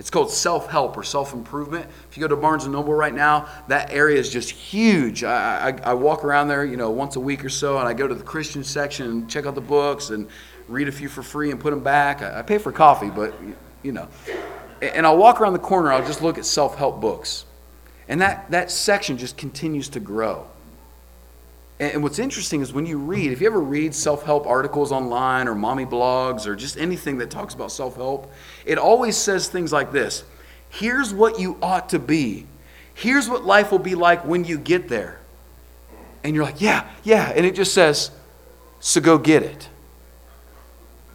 It's 0.00 0.10
called 0.10 0.30
self 0.30 0.68
help 0.68 0.96
or 0.96 1.04
self 1.04 1.32
improvement. 1.32 1.86
If 2.10 2.16
you 2.16 2.20
go 2.20 2.28
to 2.28 2.36
Barnes 2.36 2.64
and 2.64 2.72
Noble 2.72 2.92
right 2.92 3.14
now, 3.14 3.48
that 3.68 3.92
area 3.92 4.18
is 4.18 4.28
just 4.28 4.50
huge. 4.50 5.22
I, 5.22 5.68
I, 5.68 5.90
I, 5.90 5.94
walk 5.94 6.24
around 6.24 6.48
there, 6.48 6.64
you 6.64 6.76
know, 6.76 6.90
once 6.90 7.14
a 7.14 7.20
week 7.20 7.44
or 7.44 7.48
so, 7.48 7.78
and 7.78 7.86
I 7.86 7.94
go 7.94 8.08
to 8.08 8.14
the 8.14 8.24
Christian 8.24 8.64
section 8.64 9.08
and 9.08 9.30
check 9.30 9.46
out 9.46 9.54
the 9.54 9.60
books 9.60 10.10
and 10.10 10.28
read 10.68 10.88
a 10.88 10.92
few 10.92 11.08
for 11.08 11.22
free 11.22 11.50
and 11.50 11.60
put 11.60 11.70
them 11.70 11.82
back. 11.82 12.22
I, 12.22 12.40
I 12.40 12.42
pay 12.42 12.58
for 12.58 12.72
coffee, 12.72 13.10
but, 13.10 13.34
you 13.82 13.92
know. 13.92 14.08
And 14.80 15.06
I'll 15.06 15.16
walk 15.16 15.40
around 15.40 15.52
the 15.54 15.58
corner, 15.58 15.92
I'll 15.92 16.06
just 16.06 16.22
look 16.22 16.38
at 16.38 16.44
self 16.44 16.76
help 16.76 17.00
books. 17.00 17.44
And 18.08 18.20
that, 18.20 18.50
that 18.50 18.70
section 18.70 19.16
just 19.16 19.36
continues 19.36 19.88
to 19.90 20.00
grow. 20.00 20.46
And 21.80 22.04
what's 22.04 22.20
interesting 22.20 22.60
is 22.60 22.72
when 22.72 22.86
you 22.86 22.98
read, 22.98 23.32
if 23.32 23.40
you 23.40 23.46
ever 23.48 23.60
read 23.60 23.94
self 23.94 24.24
help 24.24 24.46
articles 24.46 24.92
online 24.92 25.48
or 25.48 25.54
mommy 25.54 25.84
blogs 25.84 26.46
or 26.46 26.54
just 26.54 26.76
anything 26.76 27.18
that 27.18 27.30
talks 27.30 27.52
about 27.52 27.72
self 27.72 27.96
help, 27.96 28.32
it 28.64 28.78
always 28.78 29.16
says 29.16 29.48
things 29.48 29.72
like 29.72 29.90
this 29.90 30.24
Here's 30.70 31.12
what 31.12 31.38
you 31.38 31.58
ought 31.60 31.88
to 31.90 31.98
be. 31.98 32.46
Here's 32.94 33.28
what 33.28 33.44
life 33.44 33.72
will 33.72 33.80
be 33.80 33.96
like 33.96 34.24
when 34.24 34.44
you 34.44 34.56
get 34.56 34.88
there. 34.88 35.18
And 36.22 36.34
you're 36.34 36.44
like, 36.44 36.60
Yeah, 36.60 36.88
yeah. 37.02 37.32
And 37.34 37.44
it 37.44 37.56
just 37.56 37.74
says, 37.74 38.12
So 38.78 39.00
go 39.00 39.18
get 39.18 39.42
it. 39.42 39.68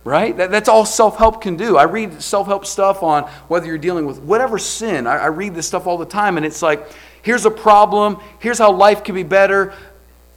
Right? 0.03 0.35
That, 0.37 0.49
that's 0.49 0.69
all 0.69 0.85
self 0.85 1.17
help 1.17 1.41
can 1.41 1.57
do. 1.57 1.77
I 1.77 1.83
read 1.83 2.21
self 2.21 2.47
help 2.47 2.65
stuff 2.65 3.03
on 3.03 3.23
whether 3.47 3.67
you're 3.67 3.77
dealing 3.77 4.05
with 4.05 4.19
whatever 4.19 4.57
sin. 4.57 5.07
I, 5.07 5.17
I 5.17 5.27
read 5.27 5.53
this 5.53 5.67
stuff 5.67 5.87
all 5.87 5.97
the 5.97 6.05
time, 6.05 6.37
and 6.37 6.45
it's 6.45 6.61
like, 6.61 6.87
here's 7.21 7.45
a 7.45 7.51
problem, 7.51 8.19
here's 8.39 8.57
how 8.57 8.71
life 8.71 9.03
can 9.03 9.15
be 9.15 9.23
better 9.23 9.73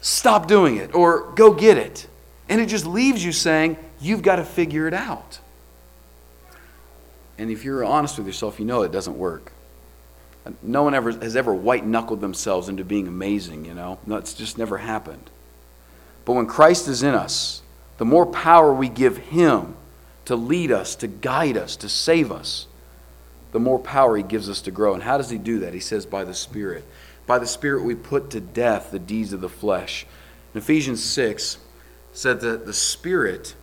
stop 0.03 0.49
doing 0.49 0.77
it 0.77 0.95
or 0.95 1.33
go 1.33 1.55
get 1.55 1.79
it. 1.79 2.07
And 2.49 2.61
it 2.61 2.67
just 2.67 2.85
leaves 2.85 3.25
you 3.25 3.33
saying, 3.33 3.79
you've 4.01 4.21
got 4.21 4.37
to 4.37 4.45
figure 4.45 4.87
it 4.87 4.93
out. 4.93 5.39
And 7.39 7.51
if 7.51 7.65
you're 7.65 7.83
honest 7.83 8.19
with 8.19 8.27
yourself, 8.27 8.61
you 8.61 8.67
know 8.67 8.83
it 8.83 8.93
doesn't 8.93 9.17
work. 9.17 9.53
No 10.61 10.83
one 10.83 10.93
ever 10.93 11.13
has 11.13 11.37
ever 11.37 11.55
white 11.55 11.87
knuckled 11.87 12.21
themselves 12.21 12.69
into 12.69 12.85
being 12.85 13.07
amazing, 13.07 13.65
you 13.65 13.75
know? 13.75 13.99
No, 14.07 14.17
it's 14.17 14.35
just 14.35 14.59
never 14.59 14.77
happened. 14.77 15.31
But 16.25 16.35
when 16.35 16.47
Christ 16.47 16.89
is 16.89 17.05
in 17.05 17.15
us, 17.15 17.62
the 18.03 18.07
more 18.07 18.27
power 18.27 18.75
we 18.75 18.89
give 18.89 19.17
Him 19.17 19.77
to 20.25 20.35
lead 20.35 20.73
us, 20.73 20.97
to 20.97 21.07
guide 21.07 21.57
us, 21.57 21.77
to 21.77 21.89
save 21.89 22.33
us, 22.33 22.67
the 23.53 23.61
more 23.61 23.79
power 23.79 24.17
He 24.17 24.25
gives 24.25 24.51
us 24.51 24.61
to 24.63 24.73
grow. 24.73 24.95
And 24.95 25.05
how 25.05 25.19
does 25.19 25.31
He 25.31 25.39
do 25.39 25.61
that? 25.61 25.73
He 25.73 25.79
says, 25.79 26.05
by 26.05 26.25
the 26.25 26.35
Spirit. 26.35 26.85
By 27.29 27.39
the 27.39 27.47
Spirit, 27.47 27.85
we 27.85 27.95
put 27.95 28.31
to 28.31 28.41
death 28.41 28.91
the 28.91 28.99
deeds 28.99 29.33
of 29.33 29.41
the 29.41 29.49
flesh. 29.49 30.05
In 30.53 30.59
Ephesians 30.59 31.01
6, 31.05 31.59
said 32.13 32.41
that 32.41 32.67
the 32.67 32.73
Spirit 32.73 33.55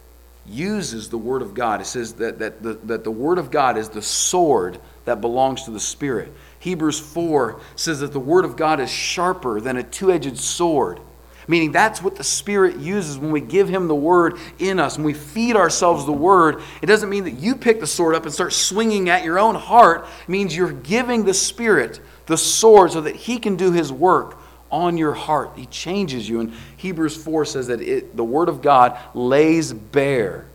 uses 0.47 1.09
the 1.09 1.17
Word 1.17 1.41
of 1.41 1.53
God. 1.53 1.81
It 1.81 1.87
says 1.87 2.13
that, 2.13 2.39
that, 2.39 2.63
the, 2.63 2.75
that 2.85 3.03
the 3.03 3.11
Word 3.11 3.39
of 3.39 3.51
God 3.51 3.77
is 3.77 3.89
the 3.89 4.01
sword 4.01 4.79
that 5.03 5.19
belongs 5.19 5.63
to 5.63 5.71
the 5.71 5.81
Spirit. 5.81 6.31
Hebrews 6.59 7.01
4 7.01 7.59
says 7.75 7.99
that 7.99 8.13
the 8.13 8.21
Word 8.21 8.45
of 8.45 8.55
God 8.55 8.79
is 8.79 8.89
sharper 8.89 9.59
than 9.59 9.75
a 9.75 9.83
two 9.83 10.13
edged 10.13 10.37
sword. 10.37 11.01
Meaning 11.49 11.71
that's 11.71 12.03
what 12.03 12.15
the 12.15 12.23
Spirit 12.23 12.77
uses 12.77 13.17
when 13.17 13.31
we 13.31 13.41
give 13.41 13.67
Him 13.67 13.87
the 13.87 13.95
Word 13.95 14.37
in 14.59 14.79
us, 14.79 14.97
when 14.97 15.05
we 15.05 15.15
feed 15.15 15.55
ourselves 15.55 16.05
the 16.05 16.11
Word. 16.11 16.61
It 16.83 16.85
doesn't 16.85 17.09
mean 17.09 17.23
that 17.23 17.39
you 17.39 17.55
pick 17.55 17.79
the 17.79 17.87
sword 17.87 18.13
up 18.13 18.23
and 18.23 18.31
start 18.31 18.53
swinging 18.53 19.09
at 19.09 19.23
your 19.23 19.39
own 19.39 19.55
heart. 19.55 20.05
It 20.21 20.29
means 20.29 20.55
you're 20.55 20.71
giving 20.71 21.25
the 21.25 21.33
Spirit 21.33 22.01
the 22.27 22.37
sword 22.37 22.91
so 22.91 23.01
that 23.01 23.15
he 23.15 23.39
can 23.39 23.55
do 23.55 23.71
his 23.71 23.91
work 23.91 24.37
on 24.71 24.95
your 24.95 25.13
heart. 25.13 25.53
He 25.55 25.65
changes 25.65 26.29
you. 26.29 26.39
And 26.39 26.53
Hebrews 26.77 27.17
4 27.17 27.45
says 27.45 27.65
that 27.65 27.81
it, 27.81 28.15
the 28.15 28.23
Word 28.23 28.47
of 28.47 28.61
God 28.61 28.95
lays 29.15 29.73
bare 29.73 30.45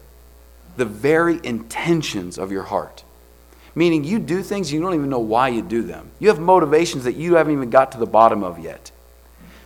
the 0.77 0.85
very 0.85 1.41
intentions 1.43 2.39
of 2.39 2.53
your 2.53 2.63
heart. 2.63 3.03
Meaning, 3.75 4.05
you 4.05 4.21
do 4.21 4.45
things 4.45 4.73
you 4.73 4.81
don't 4.81 4.95
even 4.95 5.11
know 5.11 5.19
why 5.19 5.49
you 5.49 5.61
do 5.61 5.83
them. 5.83 6.13
You 6.21 6.29
have 6.29 6.39
motivations 6.39 7.03
that 7.03 7.17
you 7.17 7.35
haven't 7.35 7.53
even 7.53 7.71
got 7.71 7.91
to 7.93 7.99
the 7.99 8.07
bottom 8.07 8.45
of 8.45 8.61
yet. 8.61 8.93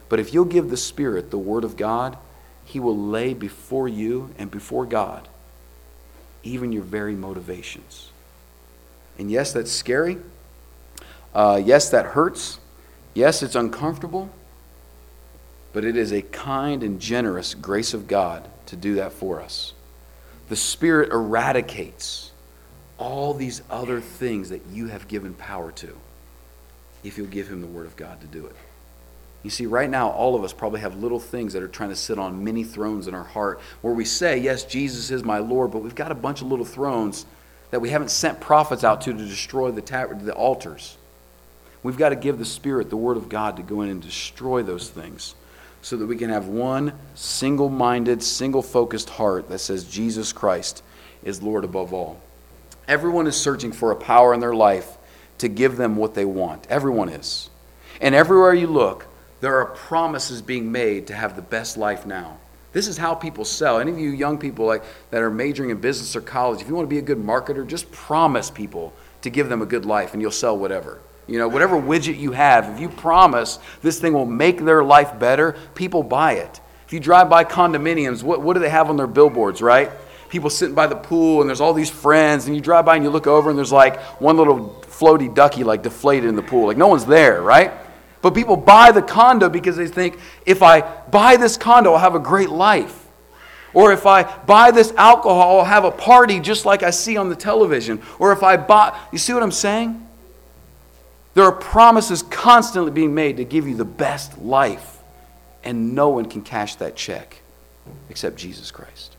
But 0.08 0.20
if 0.20 0.32
you'll 0.32 0.44
give 0.44 0.70
the 0.70 0.76
Spirit 0.76 1.30
the 1.30 1.38
Word 1.38 1.64
of 1.64 1.76
God, 1.76 2.16
He 2.64 2.80
will 2.80 2.96
lay 2.96 3.34
before 3.34 3.88
you 3.88 4.34
and 4.38 4.50
before 4.50 4.86
God 4.86 5.28
even 6.42 6.72
your 6.72 6.82
very 6.82 7.14
motivations. 7.14 8.10
And 9.18 9.30
yes, 9.30 9.52
that's 9.52 9.72
scary. 9.72 10.18
Uh, 11.34 11.60
yes, 11.62 11.90
that 11.90 12.06
hurts. 12.06 12.58
Yes, 13.14 13.42
it's 13.42 13.54
uncomfortable. 13.54 14.30
But 15.72 15.84
it 15.84 15.96
is 15.96 16.12
a 16.12 16.22
kind 16.22 16.82
and 16.82 17.00
generous 17.00 17.54
grace 17.54 17.94
of 17.94 18.06
God 18.08 18.48
to 18.66 18.76
do 18.76 18.94
that 18.96 19.12
for 19.12 19.40
us. 19.40 19.74
The 20.48 20.56
Spirit 20.56 21.12
eradicates 21.12 22.32
all 22.96 23.34
these 23.34 23.62
other 23.70 24.00
things 24.00 24.48
that 24.48 24.62
you 24.72 24.88
have 24.88 25.06
given 25.08 25.34
power 25.34 25.70
to 25.72 25.96
if 27.04 27.18
you'll 27.18 27.26
give 27.26 27.48
Him 27.48 27.60
the 27.60 27.66
Word 27.66 27.86
of 27.86 27.96
God 27.96 28.20
to 28.22 28.26
do 28.26 28.46
it. 28.46 28.56
You 29.42 29.50
see, 29.50 29.66
right 29.66 29.88
now, 29.88 30.10
all 30.10 30.34
of 30.34 30.42
us 30.42 30.52
probably 30.52 30.80
have 30.80 30.96
little 30.96 31.20
things 31.20 31.52
that 31.52 31.62
are 31.62 31.68
trying 31.68 31.90
to 31.90 31.96
sit 31.96 32.18
on 32.18 32.42
many 32.42 32.64
thrones 32.64 33.06
in 33.06 33.14
our 33.14 33.24
heart 33.24 33.60
where 33.82 33.94
we 33.94 34.04
say, 34.04 34.38
Yes, 34.38 34.64
Jesus 34.64 35.10
is 35.10 35.24
my 35.24 35.38
Lord, 35.38 35.70
but 35.70 35.78
we've 35.78 35.94
got 35.94 36.10
a 36.10 36.16
bunch 36.16 36.42
of 36.42 36.48
little 36.48 36.64
thrones 36.64 37.24
that 37.70 37.80
we 37.80 37.90
haven't 37.90 38.10
sent 38.10 38.40
prophets 38.40 38.82
out 38.82 39.02
to 39.02 39.12
to 39.12 39.24
destroy 39.24 39.70
the, 39.70 39.82
ta- 39.82 40.06
the 40.06 40.34
altars. 40.34 40.96
We've 41.82 41.96
got 41.96 42.08
to 42.08 42.16
give 42.16 42.38
the 42.38 42.44
Spirit 42.44 42.90
the 42.90 42.96
Word 42.96 43.16
of 43.16 43.28
God 43.28 43.56
to 43.56 43.62
go 43.62 43.82
in 43.82 43.90
and 43.90 44.02
destroy 44.02 44.62
those 44.62 44.90
things 44.90 45.34
so 45.80 45.96
that 45.96 46.06
we 46.06 46.16
can 46.16 46.30
have 46.30 46.48
one 46.48 46.92
single 47.14 47.68
minded, 47.68 48.22
single 48.22 48.62
focused 48.62 49.10
heart 49.10 49.48
that 49.48 49.58
says 49.58 49.84
Jesus 49.84 50.32
Christ 50.32 50.82
is 51.22 51.42
Lord 51.42 51.64
above 51.64 51.92
all. 51.92 52.20
Everyone 52.88 53.26
is 53.26 53.36
searching 53.36 53.70
for 53.70 53.92
a 53.92 53.96
power 53.96 54.34
in 54.34 54.40
their 54.40 54.54
life 54.54 54.96
to 55.38 55.48
give 55.48 55.76
them 55.76 55.96
what 55.96 56.14
they 56.14 56.24
want. 56.24 56.66
Everyone 56.68 57.08
is. 57.08 57.48
And 58.00 58.14
everywhere 58.14 58.54
you 58.54 58.66
look, 58.66 59.06
there 59.40 59.56
are 59.58 59.66
promises 59.66 60.42
being 60.42 60.72
made 60.72 61.06
to 61.08 61.14
have 61.14 61.36
the 61.36 61.42
best 61.42 61.76
life 61.76 62.06
now. 62.06 62.38
This 62.72 62.86
is 62.86 62.98
how 62.98 63.14
people 63.14 63.44
sell. 63.44 63.78
Any 63.78 63.90
of 63.90 63.98
you 63.98 64.10
young 64.10 64.38
people 64.38 64.66
like 64.66 64.84
that 65.10 65.22
are 65.22 65.30
majoring 65.30 65.70
in 65.70 65.80
business 65.80 66.14
or 66.14 66.20
college, 66.20 66.60
if 66.60 66.68
you 66.68 66.74
want 66.74 66.88
to 66.88 66.94
be 66.94 66.98
a 66.98 67.02
good 67.02 67.18
marketer, 67.18 67.66
just 67.66 67.90
promise 67.90 68.50
people 68.50 68.92
to 69.22 69.30
give 69.30 69.48
them 69.48 69.62
a 69.62 69.66
good 69.66 69.86
life 69.86 70.12
and 70.12 70.22
you'll 70.22 70.30
sell 70.30 70.56
whatever. 70.56 71.00
You 71.26 71.38
know, 71.38 71.48
whatever 71.48 71.76
widget 71.76 72.18
you 72.18 72.32
have, 72.32 72.68
if 72.68 72.80
you 72.80 72.88
promise 72.88 73.58
this 73.82 74.00
thing 74.00 74.12
will 74.12 74.26
make 74.26 74.64
their 74.64 74.82
life 74.82 75.18
better, 75.18 75.56
people 75.74 76.02
buy 76.02 76.34
it. 76.34 76.60
If 76.86 76.92
you 76.92 77.00
drive 77.00 77.28
by 77.28 77.44
condominiums, 77.44 78.22
what, 78.22 78.40
what 78.40 78.54
do 78.54 78.60
they 78.60 78.70
have 78.70 78.88
on 78.88 78.96
their 78.96 79.06
billboards, 79.06 79.60
right? 79.60 79.90
People 80.30 80.48
sitting 80.48 80.74
by 80.74 80.86
the 80.86 80.96
pool 80.96 81.40
and 81.40 81.48
there's 81.48 81.60
all 81.60 81.74
these 81.74 81.90
friends, 81.90 82.46
and 82.46 82.56
you 82.56 82.62
drive 82.62 82.84
by 82.84 82.96
and 82.96 83.04
you 83.04 83.10
look 83.10 83.26
over 83.26 83.50
and 83.50 83.58
there's 83.58 83.72
like 83.72 83.98
one 84.20 84.36
little 84.36 84.80
floaty 84.82 85.34
ducky 85.34 85.64
like 85.64 85.82
deflated 85.82 86.28
in 86.28 86.36
the 86.36 86.42
pool. 86.42 86.66
Like 86.66 86.76
no 86.76 86.88
one's 86.88 87.04
there, 87.04 87.42
right? 87.42 87.72
But 88.20 88.34
people 88.34 88.56
buy 88.56 88.90
the 88.92 89.02
condo 89.02 89.48
because 89.48 89.76
they 89.76 89.86
think 89.86 90.18
if 90.44 90.62
I 90.62 90.80
buy 90.80 91.36
this 91.36 91.56
condo, 91.56 91.92
I'll 91.92 91.98
have 91.98 92.14
a 92.14 92.20
great 92.20 92.50
life. 92.50 93.06
Or 93.74 93.92
if 93.92 94.06
I 94.06 94.22
buy 94.22 94.70
this 94.70 94.92
alcohol, 94.96 95.58
I'll 95.58 95.64
have 95.64 95.84
a 95.84 95.90
party 95.90 96.40
just 96.40 96.64
like 96.64 96.82
I 96.82 96.90
see 96.90 97.16
on 97.16 97.28
the 97.28 97.36
television. 97.36 98.02
Or 98.18 98.32
if 98.32 98.42
I 98.42 98.56
buy, 98.56 98.98
you 99.12 99.18
see 99.18 99.32
what 99.32 99.42
I'm 99.42 99.52
saying? 99.52 100.04
There 101.34 101.44
are 101.44 101.52
promises 101.52 102.22
constantly 102.24 102.90
being 102.90 103.14
made 103.14 103.36
to 103.36 103.44
give 103.44 103.68
you 103.68 103.76
the 103.76 103.84
best 103.84 104.38
life, 104.38 104.98
and 105.62 105.94
no 105.94 106.08
one 106.08 106.24
can 106.24 106.42
cash 106.42 106.74
that 106.76 106.96
check 106.96 107.40
except 108.10 108.36
Jesus 108.36 108.70
Christ. 108.70 109.16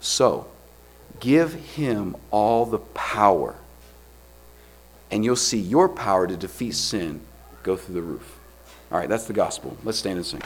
So, 0.00 0.46
give 1.20 1.54
him 1.54 2.16
all 2.30 2.66
the 2.66 2.78
power, 2.78 3.54
and 5.10 5.24
you'll 5.24 5.36
see 5.36 5.60
your 5.60 5.88
power 5.88 6.26
to 6.26 6.36
defeat 6.36 6.74
sin 6.74 7.20
go 7.64 7.76
through 7.76 7.96
the 7.96 8.02
roof. 8.02 8.38
All 8.92 8.98
right, 8.98 9.08
that's 9.08 9.24
the 9.24 9.32
gospel. 9.32 9.76
Let's 9.82 9.98
stand 9.98 10.18
and 10.18 10.26
sing. 10.26 10.42